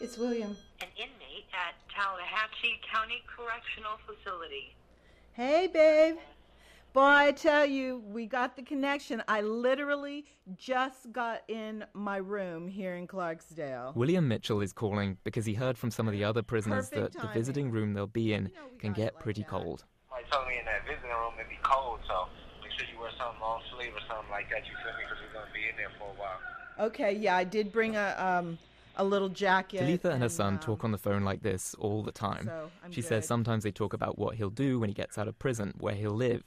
It's 0.00 0.18
William. 0.18 0.56
An 0.80 0.88
inmate 0.96 1.46
at 1.52 1.74
Tallahatchie 1.94 2.80
County 2.92 3.22
Correctional 3.34 3.98
Facility. 4.04 4.74
Hey, 5.32 5.68
babe. 5.72 6.16
Boy, 6.96 7.02
I 7.02 7.32
tell 7.32 7.66
you, 7.66 8.02
we 8.06 8.24
got 8.24 8.56
the 8.56 8.62
connection. 8.62 9.22
I 9.28 9.42
literally 9.42 10.24
just 10.56 11.12
got 11.12 11.42
in 11.46 11.84
my 11.92 12.16
room 12.16 12.66
here 12.66 12.96
in 12.96 13.06
Clarksdale. 13.06 13.94
William 13.94 14.26
Mitchell 14.26 14.62
is 14.62 14.72
calling 14.72 15.18
because 15.22 15.44
he 15.44 15.52
heard 15.52 15.76
from 15.76 15.90
some 15.90 16.08
of 16.08 16.14
the 16.14 16.24
other 16.24 16.40
prisoners 16.40 16.88
Perfect 16.88 17.12
that 17.12 17.20
the 17.20 17.28
visiting 17.34 17.70
room 17.70 17.92
they'll 17.92 18.06
be 18.06 18.32
in 18.32 18.50
can 18.78 18.94
get 18.94 19.18
pretty 19.18 19.42
cold. 19.42 19.84
I 20.10 20.22
told 20.34 20.48
me 20.48 20.58
in 20.58 20.64
that 20.64 20.86
visiting 20.86 21.10
room 21.10 21.34
it'd 21.38 21.50
be 21.50 21.58
cold, 21.62 22.00
so 22.08 22.28
make 22.62 22.72
sure 22.72 22.88
you 22.90 22.98
wear 22.98 23.10
something 23.18 23.42
long 23.42 23.60
sleeve 23.76 23.92
or 23.92 24.00
something 24.08 24.30
like 24.30 24.48
that. 24.48 24.64
You 24.64 24.72
feel 24.82 24.96
me? 24.96 25.04
Because 25.04 25.22
we're 25.22 25.38
gonna 25.38 25.52
be 25.52 25.68
in 25.68 25.76
there 25.76 25.92
for 25.98 26.04
a 26.04 26.18
while. 26.18 26.86
Okay, 26.88 27.12
yeah, 27.12 27.36
I 27.36 27.44
did 27.44 27.72
bring 27.72 27.96
a 27.96 28.16
um 28.16 28.56
a 28.96 29.04
little 29.04 29.28
jacket. 29.28 29.82
Dalitha 29.82 30.12
and 30.12 30.22
her 30.22 30.28
son 30.28 30.58
talk 30.58 30.82
on 30.82 30.92
the 30.92 30.98
phone 30.98 31.22
like 31.22 31.42
this 31.42 31.74
all 31.74 32.02
the 32.02 32.12
time. 32.12 32.46
So, 32.46 32.70
she 32.90 33.02
good. 33.02 33.08
says 33.08 33.26
sometimes 33.26 33.64
they 33.64 33.70
talk 33.70 33.92
about 33.92 34.18
what 34.18 34.36
he'll 34.36 34.50
do 34.50 34.80
when 34.80 34.88
he 34.88 34.94
gets 34.94 35.18
out 35.18 35.28
of 35.28 35.38
prison, 35.38 35.74
where 35.78 35.94
he'll 35.94 36.10
live. 36.12 36.42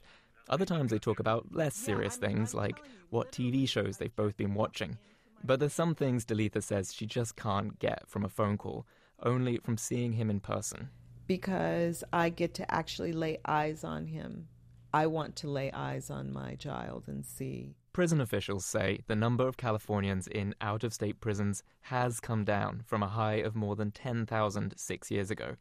Other 0.49 0.65
times 0.65 0.91
they 0.91 0.99
talk 0.99 1.19
about 1.19 1.53
less 1.53 1.75
serious 1.75 2.17
things 2.17 2.53
like 2.53 2.81
what 3.09 3.31
TV 3.31 3.67
shows 3.69 3.97
they've 3.97 4.15
both 4.15 4.35
been 4.35 4.55
watching. 4.55 4.97
But 5.43 5.59
there's 5.59 5.73
some 5.73 5.95
things 5.95 6.25
Dalitha 6.25 6.61
says 6.61 6.93
she 6.93 7.05
just 7.05 7.35
can't 7.35 7.77
get 7.79 8.07
from 8.09 8.25
a 8.25 8.29
phone 8.29 8.57
call, 8.57 8.85
only 9.23 9.57
from 9.63 9.77
seeing 9.77 10.13
him 10.13 10.29
in 10.29 10.39
person. 10.39 10.89
because 11.27 12.03
I 12.11 12.29
get 12.29 12.55
to 12.55 12.73
actually 12.73 13.13
lay 13.13 13.37
eyes 13.45 13.83
on 13.83 14.07
him. 14.07 14.47
I 14.91 15.05
want 15.05 15.35
to 15.37 15.47
lay 15.47 15.71
eyes 15.71 16.09
on 16.09 16.33
my 16.33 16.55
child 16.55 17.03
and 17.07 17.23
see. 17.23 17.75
Prison 17.93 18.19
officials 18.19 18.65
say 18.65 19.01
the 19.07 19.15
number 19.15 19.47
of 19.47 19.55
Californians 19.55 20.25
in 20.27 20.55
out 20.61 20.83
of 20.83 20.91
state 20.93 21.21
prisons 21.21 21.61
has 21.81 22.19
come 22.19 22.43
down 22.43 22.81
from 22.87 23.03
a 23.03 23.07
high 23.07 23.35
of 23.35 23.55
more 23.55 23.75
than 23.75 23.91
10,000 23.91 24.73
six 24.77 25.11
years 25.11 25.29
ago, 25.29 25.55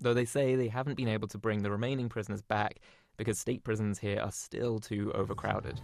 though 0.00 0.14
they 0.14 0.24
say 0.24 0.56
they 0.56 0.66
haven't 0.68 0.96
been 0.96 1.08
able 1.08 1.28
to 1.28 1.38
bring 1.38 1.62
the 1.62 1.70
remaining 1.70 2.08
prisoners 2.08 2.42
back 2.42 2.80
because 3.16 3.38
state 3.38 3.64
prisons 3.64 3.98
here 3.98 4.20
are 4.20 4.32
still 4.32 4.78
too 4.78 5.12
overcrowded. 5.12 5.80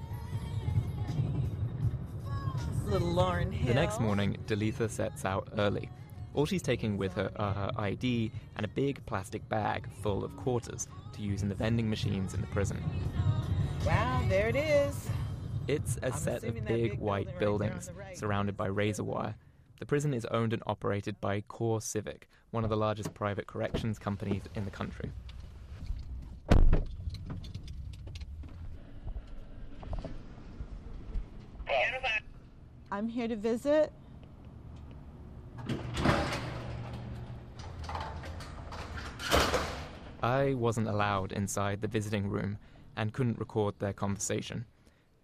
Little 2.87 3.08
Lauren 3.08 3.52
Hill. 3.52 3.68
The 3.68 3.75
next 3.75 4.00
morning, 4.00 4.37
Dalitha 4.46 4.90
sets 4.90 5.25
out 5.25 5.49
early. 5.58 5.88
All 6.34 6.46
she's 6.46 6.62
taking 6.62 6.96
with 6.96 7.14
her 7.14 7.30
are 7.37 7.52
her 7.52 7.70
ID 7.76 8.30
and 8.56 8.64
a 8.64 8.68
big 8.68 9.04
plastic 9.06 9.49
bag 9.49 9.88
full 10.02 10.25
of 10.25 10.37
quarters 10.37 10.87
to 11.12 11.22
use 11.22 11.42
in 11.42 11.49
the 11.49 11.54
vending 11.54 11.88
machines 11.88 12.34
in 12.34 12.40
the 12.40 12.46
prison. 12.49 12.82
Wow, 13.84 14.22
there 14.28 14.49
it 14.49 14.56
is. 14.56 15.08
It's 15.68 15.99
a 16.02 16.06
I'm 16.06 16.12
set 16.12 16.44
of 16.44 16.54
big 16.54 16.66
big 16.66 16.99
white 16.99 17.38
building 17.38 17.68
right 17.68 17.78
buildings 17.78 17.90
right. 17.96 18.18
surrounded 18.18 18.56
by 18.56 18.66
razor 18.66 19.04
wire. 19.04 19.34
The 19.78 19.87
prison 19.87 20.12
is 20.12 20.25
owned 20.26 20.52
and 20.52 20.62
operated 20.66 21.20
by 21.20 21.40
CoreCivic, 21.42 22.25
one 22.50 22.64
of 22.64 22.70
the 22.70 22.76
largest 22.76 23.14
private 23.14 23.46
corrections 23.46 23.99
companies 23.99 24.42
in 24.54 24.64
the 24.64 24.70
country. 24.70 25.10
I'm 32.92 33.09
here 33.09 33.28
to 33.28 33.37
visit. 33.37 33.92
I 40.23 40.54
wasn't 40.54 40.88
allowed 40.88 41.30
inside 41.32 41.80
the 41.80 41.88
visiting 41.88 42.28
room 42.28 42.59
and 42.97 43.12
couldn't 43.12 43.38
record 43.38 43.75
their 43.78 43.92
conversation. 43.92 44.64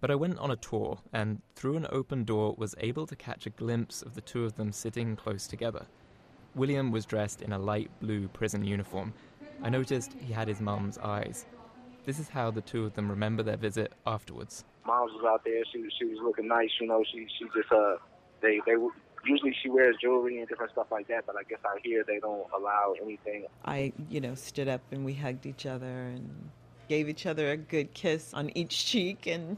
But 0.01 0.13
I 0.13 0.15
went 0.15 0.39
on 0.39 0.53
a 0.53 0.57
tour 0.57 0.99
and, 1.13 1.43
through 1.57 1.77
an 1.77 1.89
open 1.91 2.25
door, 2.25 2.55
was 2.57 2.77
able 2.79 3.07
to 3.07 3.17
catch 3.17 3.47
a 3.47 3.51
glimpse 3.51 4.01
of 4.01 4.15
the 4.15 4.21
two 4.21 4.45
of 4.45 4.55
them 4.55 4.71
sitting 4.71 5.17
close 5.17 5.49
together. 5.49 5.87
William 6.55 6.93
was 6.93 7.05
dressed 7.05 7.43
in 7.43 7.53
a 7.53 7.59
light 7.59 7.91
blue 8.01 8.29
prison 8.29 8.65
uniform. 8.65 9.13
I 9.63 9.71
noticed 9.71 10.15
he 10.21 10.33
had 10.33 10.47
his 10.47 10.61
mum's 10.61 10.99
eyes. 10.99 11.47
This 12.05 12.21
is 12.21 12.29
how 12.29 12.53
the 12.53 12.61
two 12.61 12.85
of 12.85 12.95
them 12.95 13.11
remember 13.11 13.43
their 13.43 13.57
visit 13.57 13.93
afterwards. 14.07 14.65
Mom's 14.87 15.13
was 15.13 15.25
out 15.27 15.45
there. 15.45 15.63
She 15.73 15.79
was 15.79 15.93
she 15.99 16.05
was 16.07 16.19
looking 16.23 16.49
nice. 16.49 16.71
You 16.81 16.89
know, 16.89 17.03
she 17.11 17.27
she 17.39 17.45
just 17.55 17.73
uh 17.73 17.97
they 18.41 18.61
they 18.67 18.75
usually 19.25 19.55
she 19.63 19.69
wears 19.69 19.97
jewelry 20.01 20.39
and 20.39 20.49
different 20.49 20.73
stuff 20.73 20.87
like 20.91 21.09
that. 21.09 21.27
But 21.27 21.37
I 21.37 21.43
guess 21.49 21.59
out 21.69 21.81
here 21.83 22.05
they 22.07 22.19
don't 22.19 22.47
allow 22.57 22.95
anything. 23.03 23.47
I, 23.65 23.93
you 24.09 24.21
know, 24.21 24.35
stood 24.35 24.69
up 24.69 24.83
and 24.93 25.05
we 25.05 25.15
hugged 25.15 25.47
each 25.47 25.67
other 25.67 25.87
and 25.87 26.51
gave 26.89 27.09
each 27.09 27.27
other 27.27 27.51
a 27.51 27.57
good 27.57 27.93
kiss 27.95 28.33
on 28.33 28.51
each 28.57 28.87
cheek 28.87 29.27
and 29.27 29.57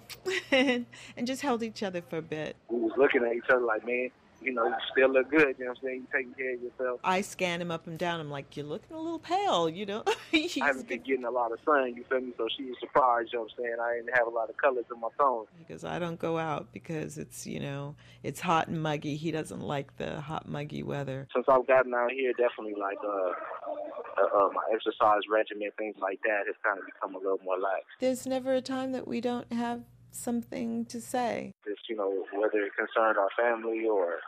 and, 0.50 0.87
just 1.25 1.42
held 1.42 1.62
each 1.62 1.82
other 1.82 2.02
for 2.02 2.18
a 2.18 2.23
bit. 2.23 2.56
We 2.68 2.80
was 2.80 2.92
looking 2.97 3.23
at 3.25 3.35
each 3.35 3.50
other 3.50 3.64
like, 3.64 3.85
man, 3.87 4.11
you 4.40 4.52
know, 4.52 4.66
you 4.66 4.75
still 4.92 5.12
look 5.12 5.30
good. 5.30 5.57
You 5.59 5.64
know 5.64 5.71
what 5.71 5.78
I'm 5.78 5.85
saying? 5.85 6.00
You 6.00 6.07
taking 6.12 6.35
care 6.35 6.54
of 6.54 6.62
yourself. 6.62 7.00
I 7.02 7.21
scan 7.23 7.61
him 7.61 7.71
up 7.71 7.87
and 7.87 7.99
down. 7.99 8.21
I'm 8.21 8.30
like, 8.30 8.57
you're 8.57 8.66
looking 8.66 8.97
a 8.97 9.00
little 9.00 9.18
pale, 9.18 9.68
you 9.68 9.85
know. 9.85 10.04
I 10.33 10.49
haven't 10.57 10.88
been 10.88 11.02
getting 11.02 11.25
a 11.25 11.30
lot 11.30 11.52
of 11.52 11.59
sun. 11.64 11.95
You 11.97 12.04
feel 12.09 12.21
me? 12.21 12.33
So 12.37 12.47
she 12.57 12.64
was 12.64 12.76
surprised. 12.80 13.30
You 13.33 13.40
know 13.40 13.42
what 13.45 13.52
I'm 13.59 13.64
saying? 13.64 13.76
I 13.80 13.95
didn't 13.97 14.16
have 14.16 14.26
a 14.26 14.30
lot 14.30 14.49
of 14.49 14.57
colors 14.57 14.85
in 14.92 15.00
my 15.00 15.09
tone. 15.18 15.47
Because 15.59 15.85
I 15.85 15.99
don't 15.99 16.18
go 16.18 16.38
out 16.38 16.73
because 16.73 17.18
it's 17.18 17.47
you 17.47 17.61
know 17.61 17.97
it's 18.23 18.40
hot 18.40 18.68
and 18.68 18.83
muggy. 18.83 19.16
He 19.16 19.30
doesn't 19.30 19.61
like 19.61 19.97
the 19.97 20.21
hot 20.21 20.49
muggy 20.49 20.83
weather. 20.83 21.26
Since 21.35 21.47
I've 21.49 21.66
gotten 21.66 21.95
out 21.95 22.12
here, 22.12 22.33
definitely 22.33 22.80
like 22.80 22.99
uh, 23.04 23.09
uh, 23.09 24.38
uh 24.38 24.49
my 24.52 24.62
exercise 24.73 25.23
regimen, 25.30 25.71
things 25.76 25.97
like 26.00 26.21
that, 26.23 26.47
has 26.47 26.57
kind 26.64 26.78
of 26.78 26.85
become 26.87 27.14
a 27.14 27.18
little 27.18 27.40
more 27.45 27.59
lax. 27.59 27.85
There's 28.00 28.26
never 28.26 28.54
a 28.54 28.61
time 28.61 28.92
that 28.92 29.09
we 29.09 29.21
don't 29.21 29.52
have 29.52 29.83
something 30.10 30.84
to 30.86 31.00
say. 31.00 31.52
Just, 31.66 31.88
you 31.88 31.96
know, 31.96 32.24
whether 32.32 32.58
it 32.58 32.72
concerned 32.76 33.18
our 33.18 33.28
family 33.36 33.86
or 33.86 34.18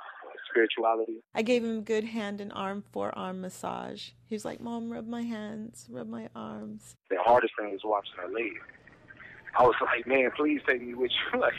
spirituality. 0.50 1.22
I 1.34 1.42
gave 1.42 1.64
him 1.64 1.78
a 1.78 1.82
good 1.82 2.04
hand 2.04 2.40
and 2.40 2.52
arm, 2.52 2.84
forearm 2.92 3.40
massage. 3.40 4.10
He 4.26 4.34
was 4.34 4.44
like, 4.44 4.60
Mom, 4.60 4.92
rub 4.92 5.06
my 5.06 5.22
hands, 5.22 5.86
rub 5.90 6.08
my 6.08 6.28
arms. 6.34 6.96
The 7.08 7.16
hardest 7.20 7.54
thing 7.58 7.72
was 7.72 7.80
watching 7.84 8.14
her 8.20 8.28
leave. 8.28 8.60
I 9.58 9.64
was 9.64 9.74
like, 9.80 10.06
man, 10.06 10.30
please 10.36 10.60
take 10.68 10.82
me 10.82 10.94
with 10.94 11.10
you. 11.32 11.40
like, 11.40 11.54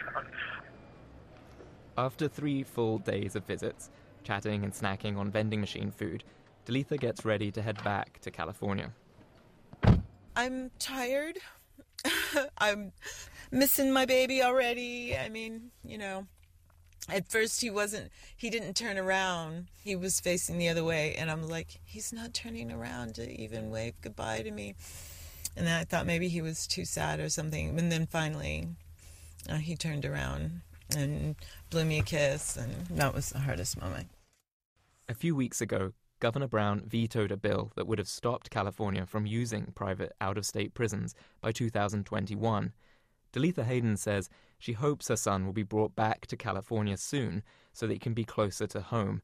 After 1.98 2.28
three 2.28 2.64
full 2.64 3.00
days 3.00 3.36
of 3.36 3.46
visits, 3.46 3.90
chatting 4.24 4.64
and 4.64 4.74
snacking 4.74 5.18
on 5.18 5.32
vending 5.32 5.60
machine 5.60 5.92
food, 5.92 6.24
Dalitha 6.66 7.00
gets 7.00 7.26
ready 7.26 7.52
to 7.52 7.62
head 7.62 7.84
back 7.84 8.20
to 8.22 8.32
California. 8.32 8.92
I'm 10.36 10.72
tired. 10.80 11.38
I'm 12.58 12.94
missing 13.52 13.92
my 13.92 14.06
baby 14.06 14.42
already. 14.42 15.16
I 15.18 15.30
mean, 15.30 15.72
you 15.84 15.98
know, 15.98 16.26
at 17.10 17.30
first 17.30 17.62
he 17.62 17.70
wasn't 17.70 18.12
he 18.36 18.50
didn't 18.50 18.76
turn 18.76 18.98
around. 18.98 19.68
He 19.84 19.96
was 19.96 20.20
facing 20.20 20.58
the 20.58 20.70
other 20.70 20.84
way 20.84 21.16
and 21.16 21.30
i'm 21.30 21.48
like 21.48 21.80
he's 21.84 22.14
not 22.14 22.34
turning 22.34 22.72
around 22.72 23.16
to 23.16 23.30
even 23.30 23.72
wave 23.72 23.94
goodbye 24.02 24.42
to 24.42 24.52
me. 24.52 24.76
And 25.56 25.68
then 25.68 25.80
i 25.80 25.84
thought 25.84 26.06
maybe 26.06 26.28
he 26.28 26.42
was 26.42 26.68
too 26.68 26.86
sad 26.86 27.20
or 27.20 27.30
something. 27.30 27.78
And 27.78 27.92
then 27.92 28.08
finally 28.08 28.68
uh, 29.50 29.56
he 29.56 29.76
turned 29.76 30.06
around 30.06 30.62
and 30.96 31.36
blew 31.70 31.86
me 31.86 32.00
a 32.00 32.04
kiss 32.04 32.58
and 32.58 32.74
that 32.92 33.14
was 33.14 33.30
the 33.30 33.40
hardest 33.40 33.80
moment. 33.80 34.10
A 35.10 35.14
few 35.14 35.36
weeks 35.36 35.62
ago 35.62 35.94
governor 36.20 36.48
brown 36.48 36.84
vetoed 36.86 37.32
a 37.32 37.38
bill 37.38 37.72
that 37.76 37.88
would 37.88 37.98
have 37.98 38.08
stopped 38.08 38.52
california 38.52 39.08
from 39.08 39.26
using 39.26 39.72
private 39.74 40.12
out-of-state 40.22 40.76
prisons 40.76 41.16
by 41.42 41.52
2021 41.52 42.72
Dalitha 43.34 43.64
Hayden 43.64 43.98
says 43.98 44.30
she 44.60 44.74
hopes 44.74 45.08
her 45.08 45.16
son 45.16 45.46
will 45.46 45.54
be 45.54 45.64
brought 45.64 45.96
back 45.96 46.28
to 46.28 46.38
California 46.38 46.98
soon 46.98 47.44
so 47.74 47.88
that 47.88 47.94
he 47.94 48.00
can 48.00 48.14
be 48.14 48.24
closer 48.24 48.68
to 48.68 48.82
home. 48.82 49.22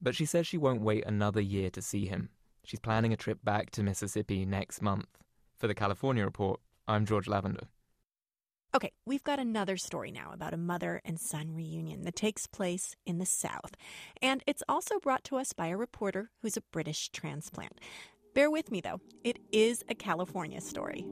But 0.00 0.14
she 0.14 0.26
says 0.26 0.46
she 0.46 0.58
won't 0.58 0.82
wait 0.82 1.04
another 1.06 1.40
year 1.40 1.70
to 1.70 1.82
see 1.82 2.06
him. 2.06 2.30
She's 2.64 2.80
planning 2.80 3.12
a 3.12 3.16
trip 3.16 3.38
back 3.44 3.70
to 3.72 3.82
Mississippi 3.82 4.44
next 4.44 4.82
month. 4.82 5.06
For 5.56 5.66
the 5.66 5.74
California 5.74 6.24
Report, 6.24 6.60
I'm 6.88 7.06
George 7.06 7.28
Lavender. 7.28 7.68
Okay, 8.74 8.90
we've 9.06 9.22
got 9.22 9.38
another 9.38 9.76
story 9.76 10.10
now 10.10 10.32
about 10.32 10.52
a 10.52 10.56
mother 10.56 11.00
and 11.04 11.20
son 11.20 11.54
reunion 11.54 12.02
that 12.02 12.16
takes 12.16 12.48
place 12.48 12.96
in 13.06 13.18
the 13.18 13.26
South. 13.26 13.76
And 14.20 14.42
it's 14.48 14.64
also 14.68 14.98
brought 14.98 15.22
to 15.24 15.36
us 15.36 15.52
by 15.52 15.68
a 15.68 15.76
reporter 15.76 16.30
who's 16.42 16.56
a 16.56 16.62
British 16.72 17.08
transplant. 17.10 17.78
Bear 18.34 18.50
with 18.50 18.72
me, 18.72 18.80
though, 18.80 19.00
it 19.22 19.38
is 19.52 19.84
a 19.88 19.94
California 19.94 20.60
story. 20.60 21.06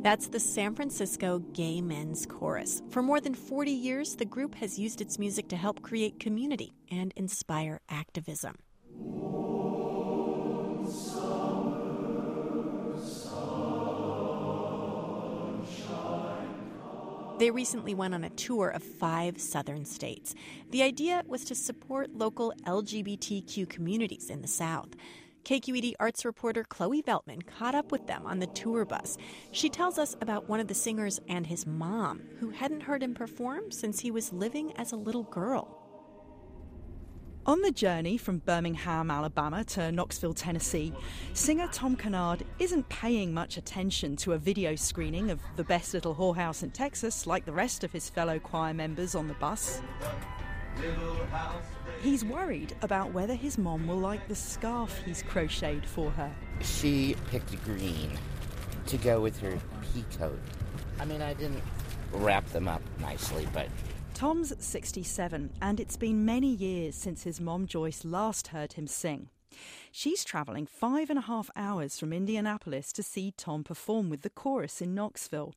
That's 0.00 0.28
the 0.28 0.38
San 0.38 0.76
Francisco 0.76 1.40
Gay 1.52 1.80
Men's 1.80 2.24
Chorus. 2.24 2.82
For 2.88 3.02
more 3.02 3.20
than 3.20 3.34
40 3.34 3.72
years, 3.72 4.14
the 4.14 4.24
group 4.24 4.54
has 4.54 4.78
used 4.78 5.00
its 5.00 5.18
music 5.18 5.48
to 5.48 5.56
help 5.56 5.82
create 5.82 6.20
community 6.20 6.72
and 6.88 7.12
inspire 7.16 7.80
activism. 7.88 8.54
They 17.40 17.50
recently 17.50 17.94
went 17.94 18.14
on 18.14 18.22
a 18.22 18.30
tour 18.30 18.68
of 18.68 18.84
five 18.84 19.40
southern 19.40 19.84
states. 19.84 20.34
The 20.70 20.84
idea 20.84 21.22
was 21.26 21.44
to 21.46 21.56
support 21.56 22.14
local 22.14 22.52
LGBTQ 22.66 23.68
communities 23.68 24.30
in 24.30 24.42
the 24.42 24.48
South. 24.48 24.90
KQED 25.48 25.94
arts 25.98 26.26
reporter 26.26 26.62
Chloe 26.62 27.02
Veltman 27.02 27.46
caught 27.46 27.74
up 27.74 27.90
with 27.90 28.06
them 28.06 28.26
on 28.26 28.38
the 28.38 28.48
tour 28.48 28.84
bus. 28.84 29.16
She 29.50 29.70
tells 29.70 29.96
us 29.96 30.14
about 30.20 30.46
one 30.46 30.60
of 30.60 30.68
the 30.68 30.74
singers 30.74 31.18
and 31.26 31.46
his 31.46 31.66
mom, 31.66 32.20
who 32.38 32.50
hadn't 32.50 32.82
heard 32.82 33.02
him 33.02 33.14
perform 33.14 33.70
since 33.70 34.00
he 34.00 34.10
was 34.10 34.30
living 34.30 34.76
as 34.76 34.92
a 34.92 34.96
little 34.96 35.22
girl. 35.22 35.82
On 37.46 37.62
the 37.62 37.72
journey 37.72 38.18
from 38.18 38.40
Birmingham, 38.40 39.10
Alabama 39.10 39.64
to 39.64 39.90
Knoxville, 39.90 40.34
Tennessee, 40.34 40.92
singer 41.32 41.68
Tom 41.72 41.96
Kennard 41.96 42.44
isn't 42.58 42.86
paying 42.90 43.32
much 43.32 43.56
attention 43.56 44.16
to 44.16 44.34
a 44.34 44.38
video 44.38 44.76
screening 44.76 45.30
of 45.30 45.40
The 45.56 45.64
Best 45.64 45.94
Little 45.94 46.14
Whorehouse 46.14 46.62
in 46.62 46.72
Texas 46.72 47.26
like 47.26 47.46
the 47.46 47.52
rest 47.52 47.84
of 47.84 47.92
his 47.92 48.10
fellow 48.10 48.38
choir 48.38 48.74
members 48.74 49.14
on 49.14 49.28
the 49.28 49.34
bus. 49.34 49.80
He's 52.02 52.24
worried 52.24 52.76
about 52.82 53.12
whether 53.12 53.34
his 53.34 53.58
mom 53.58 53.86
will 53.86 53.98
like 53.98 54.28
the 54.28 54.34
scarf 54.34 55.02
he's 55.04 55.22
crocheted 55.22 55.84
for 55.84 56.10
her. 56.12 56.30
She 56.60 57.16
picked 57.30 57.62
green 57.64 58.10
to 58.86 58.96
go 58.98 59.20
with 59.20 59.38
her 59.40 59.58
pea 59.82 60.04
coat. 60.16 60.38
I 61.00 61.04
mean, 61.04 61.22
I 61.22 61.34
didn't 61.34 61.62
wrap 62.12 62.46
them 62.46 62.68
up 62.68 62.82
nicely, 63.00 63.46
but. 63.52 63.68
Tom's 64.14 64.52
67, 64.58 65.50
and 65.60 65.80
it's 65.80 65.96
been 65.96 66.24
many 66.24 66.48
years 66.48 66.94
since 66.94 67.22
his 67.22 67.40
mom 67.40 67.66
Joyce 67.66 68.04
last 68.04 68.48
heard 68.48 68.74
him 68.74 68.86
sing. 68.86 69.28
She's 69.90 70.24
travelling 70.24 70.66
five 70.66 71.10
and 71.10 71.18
a 71.18 71.22
half 71.22 71.50
hours 71.56 71.98
from 71.98 72.12
Indianapolis 72.12 72.92
to 72.92 73.02
see 73.02 73.32
Tom 73.36 73.64
perform 73.64 74.10
with 74.10 74.22
the 74.22 74.30
chorus 74.30 74.80
in 74.80 74.94
Knoxville. 74.94 75.54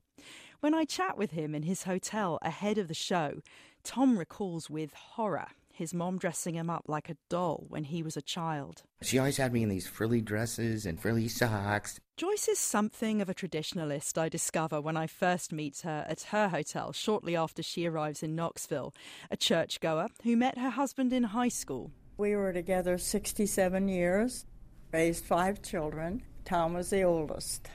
When 0.59 0.73
I 0.73 0.85
chat 0.85 1.17
with 1.17 1.31
him 1.31 1.55
in 1.55 1.63
his 1.63 1.83
hotel 1.83 2.37
ahead 2.41 2.77
of 2.77 2.87
the 2.87 2.93
show, 2.93 3.41
Tom 3.83 4.17
recalls 4.17 4.69
with 4.69 4.93
horror 4.93 5.47
his 5.81 5.93
mom 5.95 6.19
dressing 6.19 6.53
him 6.53 6.69
up 6.69 6.83
like 6.87 7.09
a 7.09 7.17
doll 7.27 7.65
when 7.67 7.85
he 7.85 8.03
was 8.03 8.15
a 8.15 8.21
child. 8.21 8.83
She 9.01 9.17
always 9.17 9.37
had 9.37 9.51
me 9.51 9.63
in 9.63 9.69
these 9.69 9.87
frilly 9.87 10.21
dresses 10.21 10.85
and 10.85 10.99
frilly 10.99 11.27
socks. 11.27 11.99
Joyce 12.17 12.47
is 12.47 12.59
something 12.59 13.19
of 13.19 13.29
a 13.29 13.33
traditionalist, 13.33 14.15
I 14.15 14.29
discover 14.29 14.79
when 14.79 14.95
I 14.95 15.07
first 15.07 15.51
meet 15.51 15.79
her 15.79 16.05
at 16.07 16.21
her 16.29 16.49
hotel 16.49 16.91
shortly 16.91 17.35
after 17.35 17.63
she 17.63 17.87
arrives 17.87 18.21
in 18.21 18.35
Knoxville, 18.35 18.93
a 19.31 19.37
churchgoer 19.37 20.09
who 20.23 20.37
met 20.37 20.59
her 20.59 20.69
husband 20.69 21.11
in 21.13 21.23
high 21.23 21.47
school. 21.47 21.91
We 22.17 22.35
were 22.35 22.53
together 22.53 22.99
67 22.99 23.87
years, 23.87 24.45
raised 24.91 25.25
five 25.25 25.63
children. 25.63 26.21
Tom 26.45 26.73
was 26.73 26.91
the 26.91 27.01
oldest. 27.01 27.69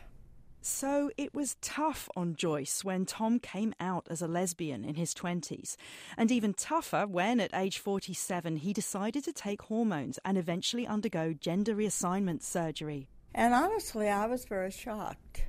So 0.68 1.12
it 1.16 1.32
was 1.32 1.56
tough 1.60 2.08
on 2.16 2.34
Joyce 2.34 2.82
when 2.82 3.06
Tom 3.06 3.38
came 3.38 3.72
out 3.78 4.08
as 4.10 4.20
a 4.20 4.26
lesbian 4.26 4.84
in 4.84 4.96
his 4.96 5.14
20s, 5.14 5.76
and 6.18 6.32
even 6.32 6.54
tougher 6.54 7.06
when, 7.06 7.38
at 7.38 7.54
age 7.54 7.78
47, 7.78 8.56
he 8.56 8.72
decided 8.72 9.22
to 9.24 9.32
take 9.32 9.62
hormones 9.62 10.18
and 10.24 10.36
eventually 10.36 10.84
undergo 10.84 11.32
gender 11.32 11.76
reassignment 11.76 12.42
surgery. 12.42 13.06
And 13.32 13.54
honestly, 13.54 14.08
I 14.08 14.26
was 14.26 14.44
very 14.44 14.72
shocked. 14.72 15.44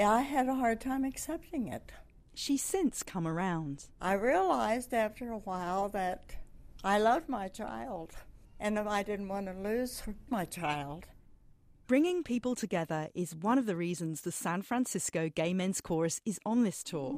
I 0.00 0.20
had 0.20 0.46
a 0.48 0.54
hard 0.54 0.80
time 0.80 1.04
accepting 1.04 1.66
it. 1.66 1.90
She's 2.32 2.62
since 2.62 3.02
come 3.02 3.26
around. 3.26 3.86
I 4.00 4.12
realized 4.12 4.94
after 4.94 5.32
a 5.32 5.38
while 5.38 5.88
that 5.88 6.36
I 6.84 7.00
loved 7.00 7.28
my 7.28 7.48
child, 7.48 8.12
and 8.60 8.78
I 8.78 9.02
didn't 9.02 9.28
want 9.28 9.46
to 9.46 9.54
lose 9.54 10.04
my 10.30 10.44
child. 10.44 11.06
Bringing 11.90 12.22
people 12.22 12.54
together 12.54 13.08
is 13.16 13.34
one 13.34 13.58
of 13.58 13.66
the 13.66 13.74
reasons 13.74 14.20
the 14.20 14.30
San 14.30 14.62
Francisco 14.62 15.28
Gay 15.28 15.52
Men's 15.52 15.80
Chorus 15.80 16.20
is 16.24 16.38
on 16.46 16.62
this 16.62 16.84
tour. 16.84 17.16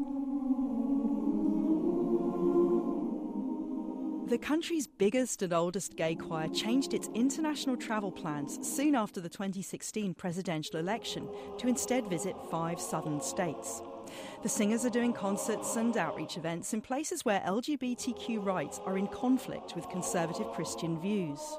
The 4.30 4.38
country's 4.38 4.86
biggest 4.86 5.42
and 5.42 5.52
oldest 5.52 5.94
gay 5.96 6.14
choir 6.14 6.48
changed 6.48 6.94
its 6.94 7.10
international 7.14 7.76
travel 7.76 8.10
plans 8.10 8.66
soon 8.66 8.94
after 8.94 9.20
the 9.20 9.28
2016 9.28 10.14
presidential 10.14 10.78
election 10.78 11.28
to 11.58 11.68
instead 11.68 12.08
visit 12.08 12.34
five 12.50 12.80
southern 12.80 13.20
states. 13.20 13.82
The 14.42 14.48
singers 14.48 14.86
are 14.86 14.90
doing 14.90 15.12
concerts 15.12 15.76
and 15.76 15.94
outreach 15.98 16.38
events 16.38 16.72
in 16.72 16.80
places 16.80 17.26
where 17.26 17.40
LGBTQ 17.40 18.42
rights 18.42 18.80
are 18.86 18.96
in 18.96 19.08
conflict 19.08 19.76
with 19.76 19.90
conservative 19.90 20.50
Christian 20.52 20.98
views. 20.98 21.58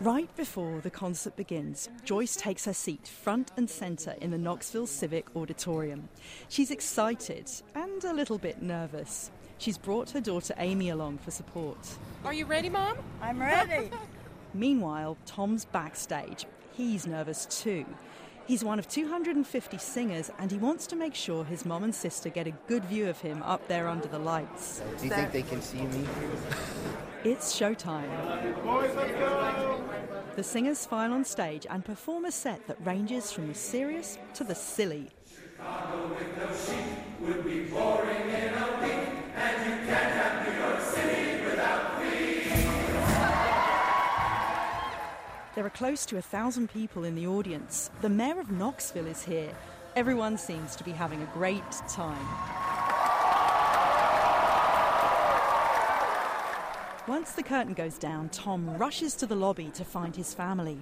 Right 0.00 0.32
before 0.36 0.80
the 0.80 0.90
concert 0.90 1.34
begins, 1.34 1.88
Joyce 2.04 2.36
takes 2.36 2.64
her 2.66 2.72
seat 2.72 3.08
front 3.08 3.50
and 3.56 3.68
centre 3.68 4.14
in 4.20 4.30
the 4.30 4.38
Knoxville 4.38 4.86
Civic 4.86 5.26
Auditorium. 5.34 6.08
She's 6.48 6.70
excited 6.70 7.50
and 7.74 8.04
a 8.04 8.12
little 8.12 8.38
bit 8.38 8.62
nervous. 8.62 9.32
She's 9.58 9.76
brought 9.76 10.10
her 10.10 10.20
daughter 10.20 10.54
Amy 10.58 10.90
along 10.90 11.18
for 11.18 11.32
support. 11.32 11.78
Are 12.24 12.32
you 12.32 12.46
ready, 12.46 12.68
Mom? 12.68 12.96
I'm 13.20 13.40
ready. 13.40 13.90
Meanwhile, 14.54 15.16
Tom's 15.26 15.64
backstage. 15.64 16.46
He's 16.74 17.04
nervous 17.04 17.46
too. 17.46 17.84
He's 18.48 18.64
one 18.64 18.78
of 18.78 18.88
250 18.88 19.76
singers, 19.76 20.30
and 20.38 20.50
he 20.50 20.56
wants 20.56 20.86
to 20.86 20.96
make 20.96 21.14
sure 21.14 21.44
his 21.44 21.66
mom 21.66 21.84
and 21.84 21.94
sister 21.94 22.30
get 22.30 22.46
a 22.46 22.52
good 22.66 22.82
view 22.86 23.06
of 23.10 23.20
him 23.20 23.42
up 23.42 23.68
there 23.68 23.86
under 23.88 24.08
the 24.08 24.18
lights. 24.18 24.80
Do 24.98 25.04
you 25.04 25.10
think 25.10 25.32
they 25.32 25.42
can 25.42 25.60
see 25.60 25.82
me? 25.82 26.06
It's 27.24 27.54
showtime. 27.54 28.08
Boys, 28.64 28.94
let's 28.96 29.12
go! 29.12 29.84
The 30.34 30.42
singers 30.42 30.86
file 30.86 31.12
on 31.12 31.26
stage 31.26 31.66
and 31.68 31.84
perform 31.84 32.24
a 32.24 32.32
set 32.32 32.66
that 32.68 32.78
ranges 32.86 33.30
from 33.30 33.48
the 33.48 33.54
serious 33.54 34.16
to 34.32 34.44
the 34.44 34.54
silly. 34.54 35.10
There 45.58 45.66
are 45.66 45.70
close 45.70 46.06
to 46.06 46.18
a 46.18 46.22
thousand 46.22 46.70
people 46.70 47.02
in 47.02 47.16
the 47.16 47.26
audience. 47.26 47.90
The 48.00 48.08
mayor 48.08 48.38
of 48.38 48.52
Knoxville 48.52 49.08
is 49.08 49.24
here. 49.24 49.52
Everyone 49.96 50.38
seems 50.38 50.76
to 50.76 50.84
be 50.84 50.92
having 50.92 51.20
a 51.20 51.26
great 51.34 51.68
time. 51.88 52.24
Once 57.08 57.32
the 57.32 57.42
curtain 57.42 57.74
goes 57.74 57.98
down, 57.98 58.28
Tom 58.28 58.76
rushes 58.76 59.16
to 59.16 59.26
the 59.26 59.34
lobby 59.34 59.68
to 59.74 59.84
find 59.84 60.14
his 60.14 60.32
family. 60.32 60.78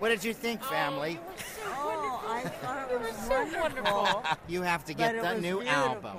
What 0.00 0.08
did 0.08 0.24
you 0.24 0.34
think, 0.34 0.64
family? 0.64 1.20
Oh, 1.66 2.20
oh 2.24 2.28
I 2.28 2.40
thought 2.40 2.90
it 2.90 3.00
was 3.00 3.16
so 3.24 3.60
wonderful. 3.60 4.24
you 4.48 4.62
have 4.62 4.84
to 4.86 4.94
get 4.94 5.14
it 5.14 5.22
the 5.22 5.34
new 5.34 5.60
beautiful. 5.60 5.68
album. 5.70 6.16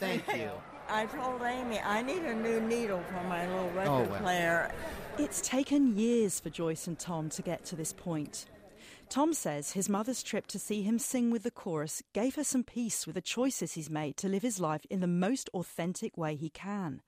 Thank 0.00 0.26
you. 0.34 0.50
I 0.90 1.06
told 1.06 1.40
Amy 1.42 1.78
I 1.78 2.02
need 2.02 2.22
a 2.22 2.34
new 2.34 2.60
needle 2.62 3.00
for 3.06 3.28
my 3.28 3.46
little 3.46 3.70
oh, 3.74 3.76
record 3.76 4.08
Oh, 4.08 4.10
well. 4.10 4.20
player. 4.22 4.74
It's 5.18 5.40
taken 5.40 5.96
years 5.96 6.38
for 6.38 6.48
Joyce 6.48 6.86
and 6.86 6.96
Tom 6.96 7.28
to 7.30 7.42
get 7.42 7.64
to 7.66 7.76
this 7.76 7.92
point. 7.92 8.46
Tom 9.08 9.34
says 9.34 9.72
his 9.72 9.88
mother's 9.88 10.22
trip 10.22 10.46
to 10.46 10.60
see 10.60 10.82
him 10.82 11.00
sing 11.00 11.32
with 11.32 11.42
the 11.42 11.50
chorus 11.50 12.04
gave 12.14 12.36
her 12.36 12.44
some 12.44 12.62
peace 12.62 13.04
with 13.04 13.16
the 13.16 13.20
choices 13.20 13.72
he's 13.72 13.90
made 13.90 14.16
to 14.18 14.28
live 14.28 14.42
his 14.42 14.60
life 14.60 14.86
in 14.88 15.00
the 15.00 15.08
most 15.08 15.50
authentic 15.54 16.16
way 16.16 16.36
he 16.36 16.50
can. 16.50 17.02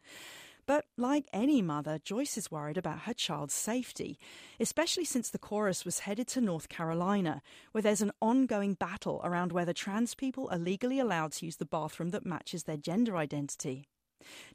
But 0.66 0.86
like 0.96 1.26
any 1.32 1.62
mother, 1.62 2.00
Joyce 2.02 2.36
is 2.36 2.50
worried 2.50 2.76
about 2.76 3.02
her 3.02 3.14
child's 3.14 3.54
safety, 3.54 4.18
especially 4.58 5.04
since 5.04 5.30
the 5.30 5.38
chorus 5.38 5.84
was 5.84 6.00
headed 6.00 6.26
to 6.28 6.40
North 6.40 6.68
Carolina, 6.68 7.42
where 7.70 7.82
there's 7.82 8.02
an 8.02 8.12
ongoing 8.20 8.74
battle 8.74 9.20
around 9.22 9.52
whether 9.52 9.72
trans 9.72 10.16
people 10.16 10.48
are 10.50 10.58
legally 10.58 10.98
allowed 10.98 11.30
to 11.32 11.46
use 11.46 11.56
the 11.56 11.64
bathroom 11.64 12.10
that 12.10 12.26
matches 12.26 12.64
their 12.64 12.76
gender 12.76 13.16
identity. 13.16 13.86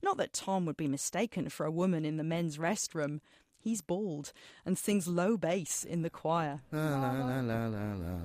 Not 0.01 0.17
that 0.17 0.33
Tom 0.33 0.65
would 0.65 0.77
be 0.77 0.87
mistaken 0.87 1.49
for 1.49 1.65
a 1.65 1.71
woman 1.71 2.05
in 2.05 2.17
the 2.17 2.23
men's 2.23 2.57
restroom. 2.57 3.19
He's 3.65 3.82
bald 3.82 4.32
and 4.63 4.78
sings 4.78 5.08
low 5.08 5.38
bass 5.38 5.84
in 5.84 6.04
the 6.04 6.10
choir. 6.12 6.62
La, 6.71 6.80
la, 6.86 7.39
la. 7.41 8.17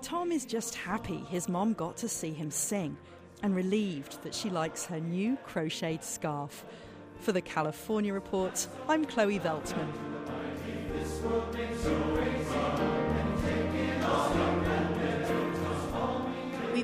Tom 0.00 0.32
is 0.32 0.46
just 0.46 0.74
happy 0.74 1.18
his 1.28 1.46
mom 1.46 1.74
got 1.74 1.98
to 1.98 2.08
see 2.08 2.32
him 2.32 2.50
sing 2.50 2.96
and 3.42 3.54
relieved 3.54 4.22
that 4.22 4.34
she 4.34 4.48
likes 4.48 4.86
her 4.86 4.98
new 4.98 5.36
crocheted 5.44 6.02
scarf. 6.02 6.64
For 7.18 7.32
the 7.32 7.42
California 7.42 8.14
Report, 8.14 8.66
I'm 8.88 9.04
Chloe 9.04 9.38
Veltman. 9.38 9.92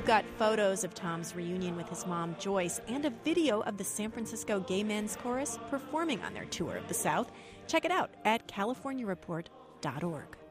Got 0.07 0.25
photos 0.37 0.85
of 0.85 0.95
Tom's 0.95 1.35
reunion 1.35 1.75
with 1.75 1.89
his 1.89 2.07
mom, 2.07 2.33
Joyce, 2.39 2.79
and 2.87 3.03
a 3.03 3.09
video 3.25 3.59
of 3.63 3.75
the 3.75 3.83
San 3.83 4.09
Francisco 4.09 4.61
Gay 4.61 4.81
Men's 4.81 5.17
Chorus 5.17 5.59
performing 5.69 6.21
on 6.21 6.33
their 6.33 6.45
tour 6.45 6.77
of 6.77 6.87
the 6.87 6.93
South. 6.93 7.29
Check 7.67 7.83
it 7.83 7.91
out 7.91 8.11
at 8.23 8.47
californiareport.org. 8.47 10.46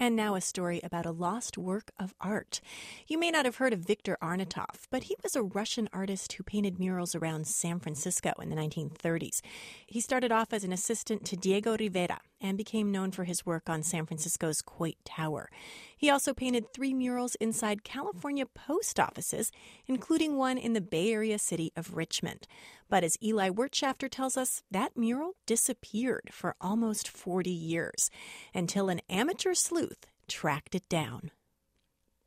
And 0.00 0.14
now 0.14 0.36
a 0.36 0.40
story 0.40 0.80
about 0.84 1.06
a 1.06 1.10
lost 1.10 1.58
work 1.58 1.90
of 1.98 2.14
art. 2.20 2.60
You 3.08 3.18
may 3.18 3.32
not 3.32 3.44
have 3.46 3.56
heard 3.56 3.72
of 3.72 3.80
Victor 3.80 4.16
Arnautoff, 4.22 4.86
but 4.92 5.04
he 5.04 5.16
was 5.24 5.34
a 5.34 5.42
Russian 5.42 5.88
artist 5.92 6.34
who 6.34 6.44
painted 6.44 6.78
murals 6.78 7.16
around 7.16 7.48
San 7.48 7.80
Francisco 7.80 8.32
in 8.40 8.48
the 8.48 8.54
1930s. 8.54 9.40
He 9.88 10.00
started 10.00 10.30
off 10.30 10.52
as 10.52 10.62
an 10.62 10.72
assistant 10.72 11.24
to 11.24 11.36
Diego 11.36 11.76
Rivera 11.76 12.20
and 12.40 12.56
became 12.56 12.92
known 12.92 13.10
for 13.10 13.24
his 13.24 13.44
work 13.44 13.68
on 13.68 13.82
San 13.82 14.06
Francisco's 14.06 14.62
Coit 14.62 14.96
Tower. 15.04 15.50
He 15.96 16.10
also 16.10 16.32
painted 16.32 16.72
three 16.72 16.94
murals 16.94 17.34
inside 17.36 17.84
California 17.84 18.46
post 18.46 19.00
offices, 19.00 19.50
including 19.86 20.36
one 20.36 20.58
in 20.58 20.72
the 20.72 20.80
Bay 20.80 21.12
Area 21.12 21.38
city 21.38 21.72
of 21.76 21.96
Richmond. 21.96 22.46
But 22.88 23.04
as 23.04 23.16
Eli 23.22 23.50
Wirtschafter 23.50 24.08
tells 24.10 24.36
us, 24.36 24.62
that 24.70 24.96
mural 24.96 25.32
disappeared 25.46 26.30
for 26.32 26.54
almost 26.60 27.08
40 27.08 27.50
years 27.50 28.10
until 28.54 28.88
an 28.88 29.00
amateur 29.10 29.54
sleuth 29.54 30.06
tracked 30.26 30.74
it 30.74 30.88
down. 30.88 31.30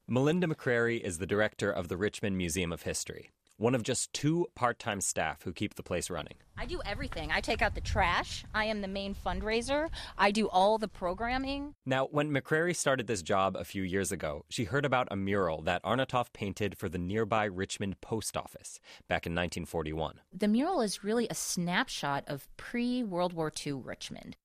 Melinda 0.07 0.47
McCrary 0.47 0.99
is 0.99 1.19
the 1.19 1.25
director 1.25 1.71
of 1.71 1.87
the 1.87 1.95
Richmond 1.95 2.37
Museum 2.37 2.73
of 2.73 2.81
History, 2.81 3.29
one 3.61 3.75
of 3.75 3.83
just 3.83 4.11
two 4.11 4.47
part 4.55 4.79
time 4.79 4.99
staff 4.99 5.43
who 5.43 5.53
keep 5.53 5.75
the 5.75 5.83
place 5.83 6.09
running. 6.09 6.33
I 6.57 6.65
do 6.65 6.81
everything. 6.83 7.31
I 7.31 7.41
take 7.41 7.61
out 7.61 7.75
the 7.75 7.81
trash. 7.81 8.43
I 8.55 8.65
am 8.65 8.81
the 8.81 8.87
main 8.87 9.15
fundraiser. 9.15 9.89
I 10.17 10.31
do 10.31 10.49
all 10.49 10.79
the 10.79 10.87
programming. 10.87 11.75
Now, 11.85 12.07
when 12.07 12.31
McCrary 12.31 12.75
started 12.75 13.05
this 13.05 13.21
job 13.21 13.55
a 13.55 13.63
few 13.63 13.83
years 13.83 14.11
ago, 14.11 14.45
she 14.49 14.63
heard 14.63 14.83
about 14.83 15.07
a 15.11 15.15
mural 15.15 15.61
that 15.61 15.83
Arnautoff 15.83 16.33
painted 16.33 16.75
for 16.75 16.89
the 16.89 16.97
nearby 16.97 17.45
Richmond 17.45 18.01
Post 18.01 18.35
Office 18.35 18.79
back 19.07 19.27
in 19.27 19.33
1941. 19.33 20.21
The 20.33 20.47
mural 20.47 20.81
is 20.81 21.03
really 21.03 21.27
a 21.29 21.35
snapshot 21.35 22.23
of 22.27 22.47
pre 22.57 23.03
World 23.03 23.33
War 23.33 23.51
II 23.65 23.73
Richmond. 23.73 24.37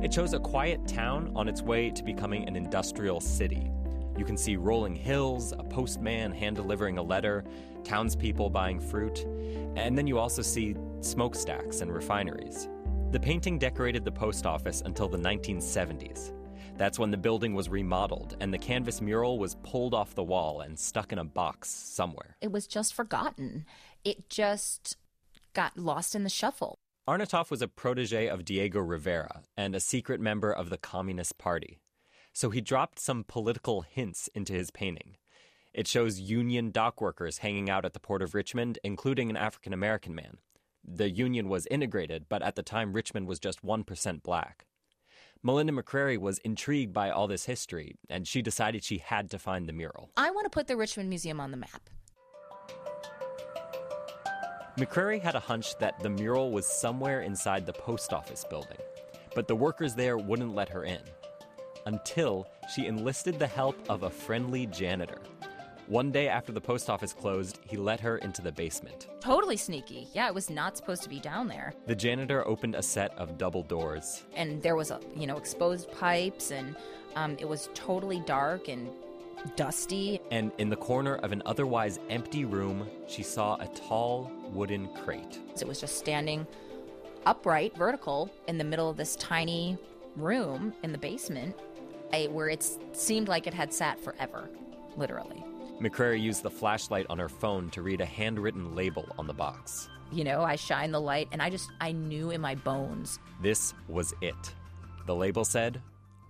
It 0.00 0.12
shows 0.12 0.32
a 0.32 0.38
quiet 0.38 0.86
town 0.86 1.32
on 1.34 1.48
its 1.48 1.62
way 1.62 1.90
to 1.90 2.04
becoming 2.04 2.46
an 2.48 2.54
industrial 2.54 3.20
city. 3.20 3.70
You 4.16 4.24
can 4.24 4.36
see 4.36 4.56
rolling 4.56 4.94
hills, 4.94 5.52
a 5.52 5.64
postman 5.64 6.32
hand 6.32 6.56
delivering 6.56 6.98
a 6.98 7.02
letter, 7.02 7.44
townspeople 7.84 8.50
buying 8.50 8.80
fruit, 8.80 9.24
and 9.76 9.96
then 9.96 10.06
you 10.06 10.18
also 10.18 10.42
see 10.42 10.76
smokestacks 11.00 11.80
and 11.80 11.92
refineries. 11.92 12.68
The 13.10 13.20
painting 13.20 13.58
decorated 13.58 14.04
the 14.04 14.12
post 14.12 14.46
office 14.46 14.82
until 14.84 15.08
the 15.08 15.18
1970s. 15.18 16.32
That's 16.76 16.98
when 16.98 17.10
the 17.10 17.16
building 17.16 17.54
was 17.54 17.68
remodeled 17.68 18.36
and 18.40 18.52
the 18.52 18.58
canvas 18.58 19.00
mural 19.00 19.38
was 19.38 19.56
pulled 19.62 19.94
off 19.94 20.14
the 20.14 20.22
wall 20.22 20.62
and 20.62 20.78
stuck 20.78 21.12
in 21.12 21.18
a 21.18 21.24
box 21.24 21.68
somewhere. 21.68 22.36
It 22.40 22.50
was 22.50 22.66
just 22.66 22.94
forgotten. 22.94 23.66
It 24.04 24.28
just 24.28 24.96
got 25.52 25.76
lost 25.76 26.14
in 26.14 26.24
the 26.24 26.30
shuffle. 26.30 26.78
Arnautoff 27.08 27.50
was 27.50 27.62
a 27.62 27.68
protege 27.68 28.28
of 28.28 28.44
Diego 28.44 28.80
Rivera 28.80 29.42
and 29.56 29.74
a 29.74 29.80
secret 29.80 30.20
member 30.20 30.52
of 30.52 30.70
the 30.70 30.78
Communist 30.78 31.36
Party. 31.36 31.78
So 32.32 32.50
he 32.50 32.60
dropped 32.60 32.98
some 32.98 33.24
political 33.24 33.82
hints 33.82 34.28
into 34.34 34.52
his 34.52 34.70
painting. 34.70 35.16
It 35.74 35.86
shows 35.86 36.20
Union 36.20 36.70
dock 36.70 37.00
workers 37.00 37.38
hanging 37.38 37.70
out 37.70 37.84
at 37.84 37.92
the 37.92 38.00
port 38.00 38.22
of 38.22 38.34
Richmond, 38.34 38.78
including 38.84 39.30
an 39.30 39.36
African 39.36 39.72
American 39.72 40.14
man. 40.14 40.38
The 40.84 41.10
Union 41.10 41.48
was 41.48 41.66
integrated, 41.66 42.26
but 42.28 42.42
at 42.42 42.56
the 42.56 42.62
time 42.62 42.92
Richmond 42.92 43.26
was 43.26 43.38
just 43.38 43.64
1% 43.64 44.22
black. 44.22 44.66
Melinda 45.42 45.72
McCrary 45.72 46.18
was 46.18 46.38
intrigued 46.38 46.92
by 46.92 47.10
all 47.10 47.26
this 47.26 47.46
history, 47.46 47.96
and 48.08 48.28
she 48.28 48.42
decided 48.42 48.84
she 48.84 48.98
had 48.98 49.30
to 49.30 49.38
find 49.38 49.68
the 49.68 49.72
mural. 49.72 50.10
I 50.16 50.30
want 50.30 50.44
to 50.44 50.50
put 50.50 50.66
the 50.66 50.76
Richmond 50.76 51.08
Museum 51.08 51.40
on 51.40 51.50
the 51.50 51.56
map. 51.56 51.90
McCrary 54.78 55.20
had 55.20 55.34
a 55.34 55.40
hunch 55.40 55.76
that 55.78 56.00
the 56.00 56.08
mural 56.08 56.50
was 56.50 56.66
somewhere 56.66 57.22
inside 57.22 57.66
the 57.66 57.72
post 57.72 58.12
office 58.12 58.44
building, 58.48 58.78
but 59.34 59.48
the 59.48 59.56
workers 59.56 59.94
there 59.94 60.16
wouldn't 60.16 60.54
let 60.54 60.68
her 60.68 60.84
in. 60.84 61.00
Until 61.86 62.48
she 62.72 62.86
enlisted 62.86 63.38
the 63.38 63.46
help 63.46 63.76
of 63.88 64.02
a 64.02 64.10
friendly 64.10 64.66
janitor. 64.66 65.18
One 65.88 66.12
day 66.12 66.28
after 66.28 66.52
the 66.52 66.60
post 66.60 66.88
office 66.88 67.12
closed, 67.12 67.58
he 67.66 67.76
let 67.76 68.00
her 68.00 68.18
into 68.18 68.40
the 68.40 68.52
basement. 68.52 69.08
Totally 69.20 69.56
sneaky. 69.56 70.06
Yeah, 70.14 70.28
it 70.28 70.34
was 70.34 70.48
not 70.48 70.76
supposed 70.76 71.02
to 71.02 71.08
be 71.08 71.18
down 71.18 71.48
there. 71.48 71.74
The 71.86 71.94
janitor 71.94 72.46
opened 72.46 72.76
a 72.76 72.82
set 72.82 73.12
of 73.18 73.36
double 73.36 73.64
doors. 73.64 74.22
And 74.34 74.62
there 74.62 74.76
was 74.76 74.90
a, 74.90 75.00
you 75.16 75.26
know, 75.26 75.36
exposed 75.36 75.90
pipes 75.92 76.52
and 76.52 76.76
um, 77.16 77.36
it 77.38 77.48
was 77.48 77.68
totally 77.74 78.20
dark 78.20 78.68
and 78.68 78.88
dusty. 79.56 80.20
And 80.30 80.52
in 80.58 80.70
the 80.70 80.76
corner 80.76 81.16
of 81.16 81.32
an 81.32 81.42
otherwise 81.46 81.98
empty 82.08 82.44
room, 82.44 82.88
she 83.08 83.22
saw 83.22 83.56
a 83.56 83.66
tall 83.66 84.30
wooden 84.52 84.88
crate. 85.04 85.40
It 85.60 85.66
was 85.66 85.80
just 85.80 85.98
standing 85.98 86.46
upright, 87.26 87.76
vertical, 87.76 88.30
in 88.46 88.56
the 88.56 88.64
middle 88.64 88.88
of 88.88 88.96
this 88.96 89.16
tiny 89.16 89.76
room 90.16 90.72
in 90.82 90.92
the 90.92 90.98
basement 90.98 91.56
Where 92.12 92.50
it 92.50 92.68
seemed 92.92 93.28
like 93.28 93.46
it 93.46 93.54
had 93.54 93.72
sat 93.72 93.98
forever, 93.98 94.50
literally. 94.98 95.42
McCrary 95.80 96.20
used 96.20 96.42
the 96.42 96.50
flashlight 96.50 97.06
on 97.08 97.18
her 97.18 97.28
phone 97.28 97.70
to 97.70 97.80
read 97.80 98.02
a 98.02 98.04
handwritten 98.04 98.74
label 98.74 99.06
on 99.18 99.26
the 99.26 99.32
box. 99.32 99.88
You 100.12 100.22
know, 100.24 100.42
I 100.42 100.56
shine 100.56 100.92
the 100.92 101.00
light 101.00 101.28
and 101.32 101.40
I 101.40 101.48
just, 101.48 101.70
I 101.80 101.92
knew 101.92 102.30
in 102.30 102.40
my 102.42 102.54
bones. 102.54 103.18
This 103.40 103.72
was 103.88 104.12
it. 104.20 104.54
The 105.06 105.14
label 105.14 105.44
said 105.44 105.80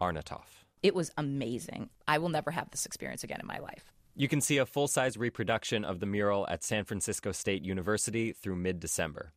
Arnautoff. 0.01 0.47
It 0.85 0.95
was 0.95 1.11
amazing. 1.19 1.91
I 2.07 2.19
will 2.19 2.29
never 2.29 2.53
have 2.53 2.71
this 2.71 2.87
experience 2.87 3.25
again 3.25 3.41
in 3.41 3.47
my 3.47 3.59
life. 3.59 3.93
You 4.15 4.29
can 4.29 4.41
see 4.41 4.59
a 4.59 4.67
full 4.67 4.87
size 4.87 5.17
reproduction 5.17 5.85
of 5.85 5.99
the 5.99 6.07
mural 6.07 6.47
at 6.49 6.63
San 6.63 6.85
Francisco 6.85 7.33
State 7.33 7.65
University 7.65 8.33
through 8.33 8.57
mid 8.57 8.79
December. 8.79 9.33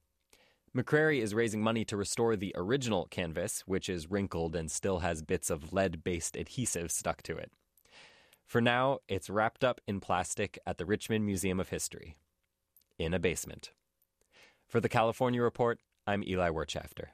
McCrary 0.75 1.21
is 1.21 1.33
raising 1.33 1.61
money 1.61 1.85
to 1.85 1.95
restore 1.95 2.35
the 2.35 2.51
original 2.53 3.07
canvas, 3.09 3.63
which 3.65 3.88
is 3.88 4.11
wrinkled 4.11 4.57
and 4.57 4.69
still 4.69 4.99
has 4.99 5.21
bits 5.21 5.49
of 5.49 5.71
lead 5.71 6.03
based 6.03 6.35
adhesive 6.35 6.91
stuck 6.91 7.23
to 7.23 7.38
it. 7.38 7.49
For 8.45 8.59
now, 8.59 8.99
it's 9.07 9.29
wrapped 9.29 9.63
up 9.63 9.79
in 9.88 10.01
plastic 10.01 10.59
at 10.67 10.77
the 10.77 10.85
Richmond 10.85 11.25
Museum 11.25 11.61
of 11.61 11.69
History, 11.69 12.17
in 12.99 13.13
a 13.13 13.19
basement. 13.19 13.71
For 14.67 14.81
the 14.81 14.89
California 14.89 15.41
Report, 15.41 15.79
I'm 16.05 16.23
Eli 16.23 16.49
Wirtschafter. 16.49 17.07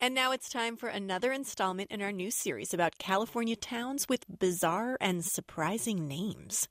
And 0.00 0.14
now 0.14 0.30
it's 0.30 0.48
time 0.48 0.76
for 0.76 0.88
another 0.88 1.32
installment 1.32 1.90
in 1.90 2.00
our 2.00 2.12
new 2.12 2.30
series 2.30 2.72
about 2.72 2.98
California 2.98 3.56
towns 3.56 4.08
with 4.08 4.24
bizarre 4.38 4.96
and 5.00 5.24
surprising 5.24 6.06
names. 6.06 6.68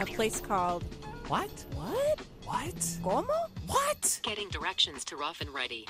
A 0.00 0.06
place 0.06 0.40
called. 0.40 0.82
What? 1.28 1.50
What? 1.74 2.20
What? 2.46 2.98
Como? 3.02 3.34
What? 3.66 4.20
Getting 4.22 4.48
directions 4.48 5.04
to 5.04 5.16
Rough 5.16 5.42
and 5.42 5.50
Ready. 5.50 5.86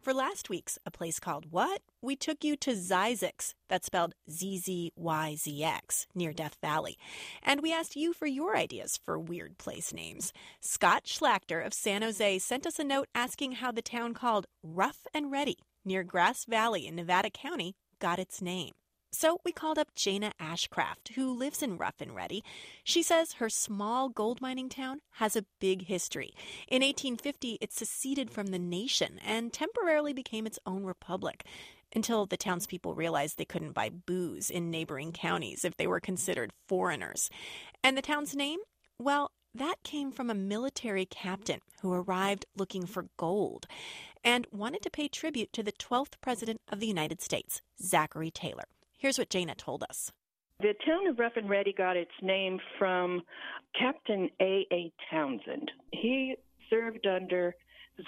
For 0.00 0.14
last 0.14 0.48
week's 0.48 0.78
A 0.86 0.90
Place 0.90 1.20
Called 1.20 1.52
What, 1.52 1.82
we 2.00 2.16
took 2.16 2.42
you 2.42 2.56
to 2.56 2.70
Zzyzx, 2.70 3.52
that's 3.68 3.88
spelled 3.88 4.14
Z 4.30 4.56
Z 4.60 4.92
Y 4.96 5.34
Z 5.36 5.62
X, 5.62 6.06
near 6.14 6.32
Death 6.32 6.56
Valley. 6.62 6.96
And 7.42 7.60
we 7.60 7.70
asked 7.74 7.94
you 7.94 8.14
for 8.14 8.26
your 8.26 8.56
ideas 8.56 8.98
for 9.04 9.18
weird 9.18 9.58
place 9.58 9.92
names. 9.92 10.32
Scott 10.60 11.04
Schlachter 11.04 11.64
of 11.64 11.74
San 11.74 12.00
Jose 12.00 12.38
sent 12.38 12.66
us 12.66 12.78
a 12.78 12.84
note 12.84 13.08
asking 13.14 13.52
how 13.52 13.70
the 13.70 13.82
town 13.82 14.14
called 14.14 14.46
Rough 14.62 15.06
and 15.12 15.30
Ready, 15.30 15.58
near 15.84 16.02
Grass 16.02 16.46
Valley 16.46 16.86
in 16.86 16.96
Nevada 16.96 17.28
County, 17.28 17.76
got 17.98 18.18
its 18.18 18.40
name. 18.40 18.72
So 19.10 19.40
we 19.42 19.52
called 19.52 19.78
up 19.78 19.94
Jana 19.94 20.32
Ashcraft, 20.38 21.14
who 21.14 21.34
lives 21.34 21.62
in 21.62 21.78
Rough 21.78 22.00
and 22.00 22.14
Ready. 22.14 22.44
She 22.84 23.02
says 23.02 23.34
her 23.34 23.48
small 23.48 24.10
gold 24.10 24.42
mining 24.42 24.68
town 24.68 25.00
has 25.12 25.34
a 25.34 25.46
big 25.60 25.86
history. 25.86 26.34
In 26.68 26.82
1850, 26.82 27.58
it 27.60 27.72
seceded 27.72 28.30
from 28.30 28.48
the 28.48 28.58
nation 28.58 29.18
and 29.24 29.52
temporarily 29.52 30.12
became 30.12 30.46
its 30.46 30.58
own 30.66 30.84
republic 30.84 31.44
until 31.94 32.26
the 32.26 32.36
townspeople 32.36 32.94
realized 32.94 33.38
they 33.38 33.46
couldn't 33.46 33.72
buy 33.72 33.88
booze 33.88 34.50
in 34.50 34.70
neighboring 34.70 35.12
counties 35.12 35.64
if 35.64 35.76
they 35.78 35.86
were 35.86 36.00
considered 36.00 36.52
foreigners. 36.66 37.30
And 37.82 37.96
the 37.96 38.02
town's 38.02 38.36
name? 38.36 38.60
Well, 38.98 39.30
that 39.54 39.82
came 39.82 40.12
from 40.12 40.28
a 40.28 40.34
military 40.34 41.06
captain 41.06 41.60
who 41.80 41.94
arrived 41.94 42.44
looking 42.54 42.84
for 42.84 43.06
gold 43.16 43.66
and 44.22 44.46
wanted 44.52 44.82
to 44.82 44.90
pay 44.90 45.08
tribute 45.08 45.52
to 45.54 45.62
the 45.62 45.72
12th 45.72 46.20
President 46.20 46.60
of 46.70 46.80
the 46.80 46.86
United 46.86 47.22
States, 47.22 47.62
Zachary 47.82 48.30
Taylor. 48.30 48.64
Here's 48.98 49.16
what 49.16 49.30
Jana 49.30 49.54
told 49.54 49.84
us. 49.88 50.12
The 50.60 50.74
town 50.84 51.06
of 51.06 51.20
Rough 51.20 51.36
and 51.36 51.48
Ready 51.48 51.72
got 51.72 51.96
its 51.96 52.10
name 52.20 52.58
from 52.80 53.22
Captain 53.78 54.28
A. 54.42 54.66
A. 54.72 54.92
Townsend. 55.08 55.70
He 55.92 56.34
served 56.68 57.06
under 57.06 57.54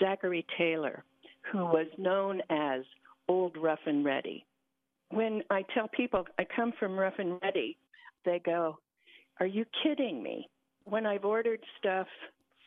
Zachary 0.01 0.45
Taylor, 0.59 1.05
who 1.53 1.59
was 1.59 1.87
known 1.97 2.43
as 2.51 2.83
Old 3.29 3.57
Rough 3.57 3.79
and 3.87 4.05
Ready. 4.05 4.45
When 5.11 5.43
I 5.51 5.63
tell 5.73 5.87
people 5.89 6.25
I 6.41 6.45
come 6.57 6.73
from 6.79 6.99
Rough 6.99 7.19
and 7.19 7.39
Ready, 7.41 7.79
they 8.25 8.41
go, 8.45 8.79
Are 9.39 9.47
you 9.47 9.65
kidding 9.85 10.21
me? 10.21 10.49
When 10.87 11.07
I've 11.07 11.25
ordered 11.25 11.61
stuff 11.79 12.09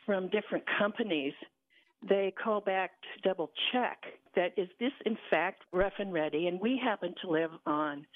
from 0.06 0.30
different 0.30 0.64
companies, 0.78 1.34
they 2.08 2.32
call 2.42 2.62
back 2.62 2.92
to 3.02 3.28
double 3.28 3.50
check 3.72 3.98
that 4.36 4.52
is 4.56 4.68
this 4.80 4.92
in 5.06 5.16
fact 5.30 5.62
rough 5.72 5.92
and 5.98 6.12
ready 6.12 6.46
and 6.46 6.60
we 6.60 6.80
happen 6.82 7.14
to 7.22 7.30
live 7.30 7.50
on 7.66 8.06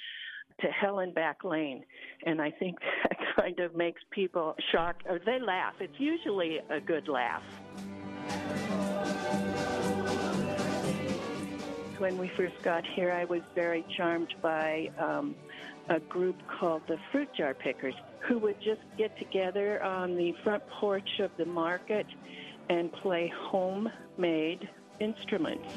to 0.61 0.67
hell 0.69 0.99
and 0.99 1.15
back 1.15 1.45
lane. 1.45 1.85
And 2.27 2.41
i 2.41 2.51
think 2.51 2.77
that 3.05 3.19
kind 3.37 3.59
of 3.61 3.77
makes 3.77 4.03
people 4.11 4.55
shocked. 4.73 5.05
Or 5.09 5.19
they 5.25 5.39
laugh. 5.41 5.75
It's 5.81 5.99
usually 5.99 6.59
a 6.71 6.81
good 6.81 7.09
laugh. 7.09 7.43
When 11.99 12.17
we 12.17 12.31
first 12.37 12.55
got 12.63 12.85
here 12.95 13.11
i 13.11 13.25
was 13.25 13.41
very 13.55 13.85
charmed 13.97 14.33
by 14.41 14.91
um, 14.99 15.35
a 15.89 15.99
group 16.01 16.37
called 16.61 16.83
the 16.87 16.97
fruit 17.11 17.29
jar 17.37 17.55
pickers 17.55 17.95
who 18.29 18.39
would 18.39 18.61
just 18.61 18.81
get 18.97 19.17
together 19.19 19.83
on 19.83 20.17
the 20.17 20.33
front 20.45 20.63
porch 20.81 21.09
of 21.21 21.31
the 21.39 21.45
market 21.45 22.07
and 22.69 22.93
play 22.93 23.33
homemade 23.51 24.69
instruments. 25.01 25.69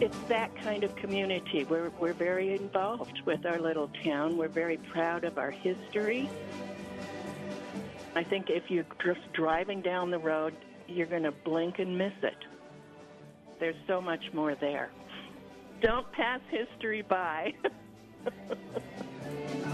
It's 0.00 0.18
that 0.28 0.54
kind 0.62 0.84
of 0.84 0.94
community. 0.96 1.64
We're, 1.64 1.90
we're 1.98 2.12
very 2.12 2.54
involved 2.54 3.22
with 3.24 3.46
our 3.46 3.58
little 3.58 3.90
town. 4.04 4.36
We're 4.36 4.48
very 4.48 4.76
proud 4.76 5.24
of 5.24 5.38
our 5.38 5.50
history. 5.50 6.28
I 8.14 8.22
think 8.22 8.50
if 8.50 8.70
you're 8.70 8.86
just 9.04 9.20
driving 9.32 9.80
down 9.80 10.10
the 10.10 10.18
road, 10.18 10.54
you're 10.86 11.06
going 11.06 11.24
to 11.24 11.32
blink 11.32 11.78
and 11.78 11.98
miss 11.98 12.12
it. 12.22 12.36
There's 13.58 13.76
so 13.86 14.00
much 14.00 14.32
more 14.32 14.54
there. 14.54 14.90
Don't 15.80 16.10
pass 16.12 16.40
history 16.50 17.02
by. 17.02 17.54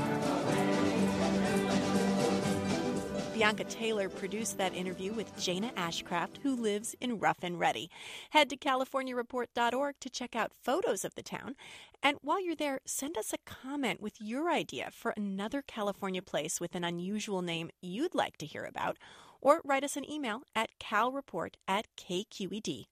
Bianca 3.43 3.65
Taylor 3.65 4.09
produced 4.09 4.57
that 4.59 4.73
interview 4.73 5.13
with 5.13 5.37
Jana 5.37 5.73
Ashcraft, 5.77 6.39
who 6.45 6.55
lives 6.55 6.95
in 7.01 7.19
Rough 7.19 7.39
and 7.43 7.59
Ready. 7.59 7.91
Head 8.31 8.49
to 8.51 8.57
CaliforniaReport.org 8.57 9.97
to 9.99 10.09
check 10.09 10.37
out 10.37 10.53
photos 10.63 11.05
of 11.05 11.17
the 11.17 11.25
town. 11.25 11.57
And 12.05 12.19
while 12.23 12.41
you're 12.41 12.55
there, 12.55 12.79
send 12.87 13.19
us 13.19 13.33
a 13.33 13.39
comment 13.45 14.01
with 14.01 14.21
your 14.21 14.49
idea 14.49 14.91
for 14.93 15.13
another 15.17 15.61
California 15.61 16.23
place 16.23 16.61
with 16.61 16.77
an 16.77 16.85
unusual 16.85 17.43
name 17.43 17.71
you'd 17.81 18.15
like 18.15 18.37
to 18.37 18.47
hear 18.47 18.63
about, 18.65 18.97
or 19.41 19.61
write 19.65 19.83
us 19.83 19.97
an 19.97 20.09
email 20.09 20.43
at 20.55 20.71
calreport 20.79 21.55
at 21.67 21.89
kqed.org. 21.97 22.87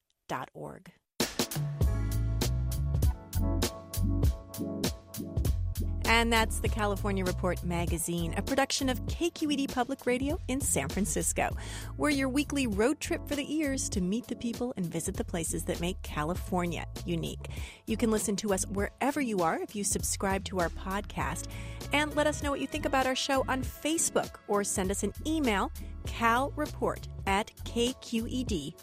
And 6.11 6.33
that's 6.33 6.59
the 6.59 6.69
California 6.69 7.25
Report 7.25 7.63
magazine, 7.63 8.35
a 8.37 8.43
production 8.43 8.89
of 8.89 9.01
KQED 9.07 9.73
Public 9.73 10.07
Radio 10.07 10.41
in 10.49 10.61
San 10.61 10.89
Francisco. 10.89 11.57
We're 11.97 12.11
your 12.11 12.29
weekly 12.29 12.67
road 12.67 12.99
trip 12.99 13.29
for 13.29 13.37
the 13.37 13.55
ears 13.55 13.89
to 13.91 14.01
meet 14.01 14.27
the 14.27 14.35
people 14.35 14.75
and 14.77 14.85
visit 14.85 15.17
the 15.17 15.23
places 15.23 15.63
that 15.67 15.81
make 15.81 16.03
California 16.03 16.85
unique. 17.07 17.51
You 17.87 17.97
can 17.97 18.11
listen 18.11 18.35
to 18.37 18.53
us 18.53 18.67
wherever 18.67 19.21
you 19.21 19.39
are 19.39 19.61
if 19.61 19.77
you 19.77 19.85
subscribe 19.85 20.43
to 20.47 20.59
our 20.59 20.71
podcast. 20.71 21.47
And 21.93 22.15
let 22.17 22.27
us 22.27 22.43
know 22.43 22.51
what 22.51 22.61
you 22.61 22.67
think 22.67 22.87
about 22.87 23.07
our 23.07 23.15
show 23.15 23.45
on 23.47 23.63
Facebook 23.63 24.31
or 24.49 24.65
send 24.65 24.91
us 24.91 25.05
an 25.05 25.13
email, 25.25 25.71
calreport 26.07 27.05
at 27.29 27.53
kqed.org. 27.65 28.75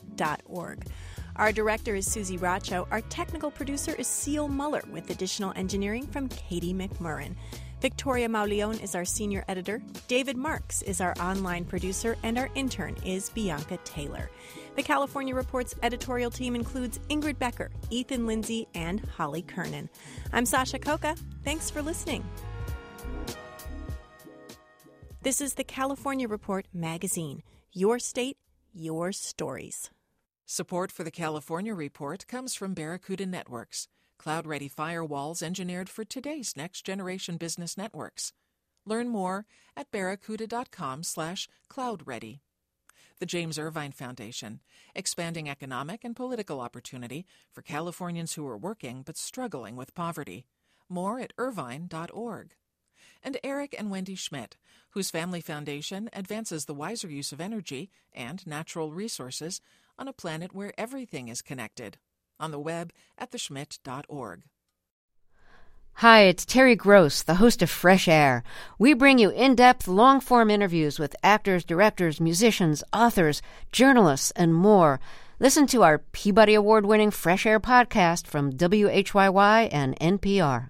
Our 1.37 1.51
director 1.51 1.93
is 1.93 2.11
Susie 2.11 2.39
Racho. 2.39 2.87
Our 2.89 3.01
technical 3.01 3.51
producer 3.51 3.93
is 3.93 4.07
Seal 4.07 4.47
Muller 4.47 4.81
with 4.91 5.11
additional 5.11 5.53
engineering 5.55 6.07
from 6.07 6.29
Katie 6.29 6.73
McMurrin. 6.73 7.35
Victoria 7.79 8.27
Mauleon 8.27 8.79
is 8.81 8.95
our 8.95 9.05
senior 9.05 9.45
editor. 9.47 9.79
David 10.07 10.35
Marks 10.35 10.81
is 10.81 10.99
our 10.99 11.13
online 11.19 11.63
producer, 11.63 12.17
and 12.23 12.39
our 12.39 12.49
intern 12.55 12.95
is 13.05 13.29
Bianca 13.29 13.77
Taylor. 13.83 14.31
The 14.75 14.81
California 14.81 15.35
Reports 15.35 15.75
editorial 15.83 16.31
team 16.31 16.55
includes 16.55 16.97
Ingrid 17.09 17.37
Becker, 17.37 17.69
Ethan 17.91 18.25
Lindsey, 18.25 18.67
and 18.73 18.99
Holly 19.01 19.43
Kernan. 19.43 19.89
I'm 20.33 20.45
Sasha 20.47 20.79
Khokha. 20.79 21.19
Thanks 21.43 21.69
for 21.69 21.83
listening. 21.83 22.25
This 25.21 25.39
is 25.39 25.53
the 25.53 25.63
California 25.63 26.27
Report 26.27 26.65
magazine. 26.73 27.43
Your 27.73 27.99
state, 27.99 28.37
your 28.73 29.11
stories. 29.11 29.91
Support 30.49 30.93
for 30.93 31.03
the 31.03 31.11
California 31.11 31.73
Report 31.75 32.25
comes 32.25 32.55
from 32.55 32.73
Barracuda 32.73 33.25
Networks, 33.25 33.89
cloud 34.17 34.47
ready 34.47 34.69
firewalls 34.69 35.43
engineered 35.43 35.89
for 35.89 36.05
today's 36.05 36.55
next 36.55 36.83
generation 36.83 37.35
business 37.35 37.77
networks. 37.77 38.31
Learn 38.85 39.09
more 39.09 39.45
at 39.75 39.91
barracuda.com 39.91 41.03
slash 41.03 41.49
cloud 41.67 42.03
ready. 42.05 42.39
the 43.19 43.25
James 43.25 43.59
Irvine 43.59 43.91
Foundation, 43.91 44.61
expanding 44.95 45.49
economic 45.49 46.05
and 46.05 46.15
political 46.15 46.61
opportunity 46.61 47.25
for 47.51 47.61
Californians 47.61 48.35
who 48.35 48.47
are 48.47 48.57
working 48.57 49.01
but 49.05 49.17
struggling 49.17 49.75
with 49.75 49.95
poverty. 49.95 50.45
More 50.87 51.19
at 51.19 51.33
irvine.org. 51.37 52.53
And 53.23 53.37
Eric 53.43 53.75
and 53.77 53.89
Wendy 53.89 54.15
Schmidt, 54.15 54.57
whose 54.91 55.11
family 55.11 55.41
foundation 55.41 56.09
advances 56.13 56.65
the 56.65 56.73
wiser 56.73 57.09
use 57.09 57.31
of 57.31 57.41
energy 57.41 57.89
and 58.13 58.45
natural 58.47 58.91
resources 58.91 59.61
on 59.97 60.07
a 60.07 60.13
planet 60.13 60.53
where 60.53 60.73
everything 60.77 61.27
is 61.27 61.41
connected. 61.41 61.97
On 62.39 62.51
the 62.51 62.59
web 62.59 62.93
at 63.17 63.31
theschmidt.org. 63.31 64.43
Hi, 66.01 66.21
it's 66.21 66.45
Terry 66.45 66.75
Gross, 66.75 67.23
the 67.23 67.35
host 67.35 67.63
of 67.63 67.71
Fresh 67.71 68.07
Air. 68.07 68.43
We 68.77 68.93
bring 68.93 69.17
you 69.17 69.31
in 69.31 69.55
depth, 69.55 69.87
long 69.87 70.19
form 70.19 70.51
interviews 70.51 70.99
with 70.99 71.15
actors, 71.23 71.63
directors, 71.63 72.21
musicians, 72.21 72.83
authors, 72.93 73.41
journalists, 73.71 74.29
and 74.35 74.53
more. 74.53 74.99
Listen 75.39 75.65
to 75.67 75.81
our 75.81 75.97
Peabody 75.97 76.53
Award 76.53 76.85
winning 76.85 77.09
Fresh 77.09 77.47
Air 77.47 77.59
podcast 77.59 78.27
from 78.27 78.53
WHYY 78.53 79.69
and 79.71 79.97
NPR. 79.99 80.69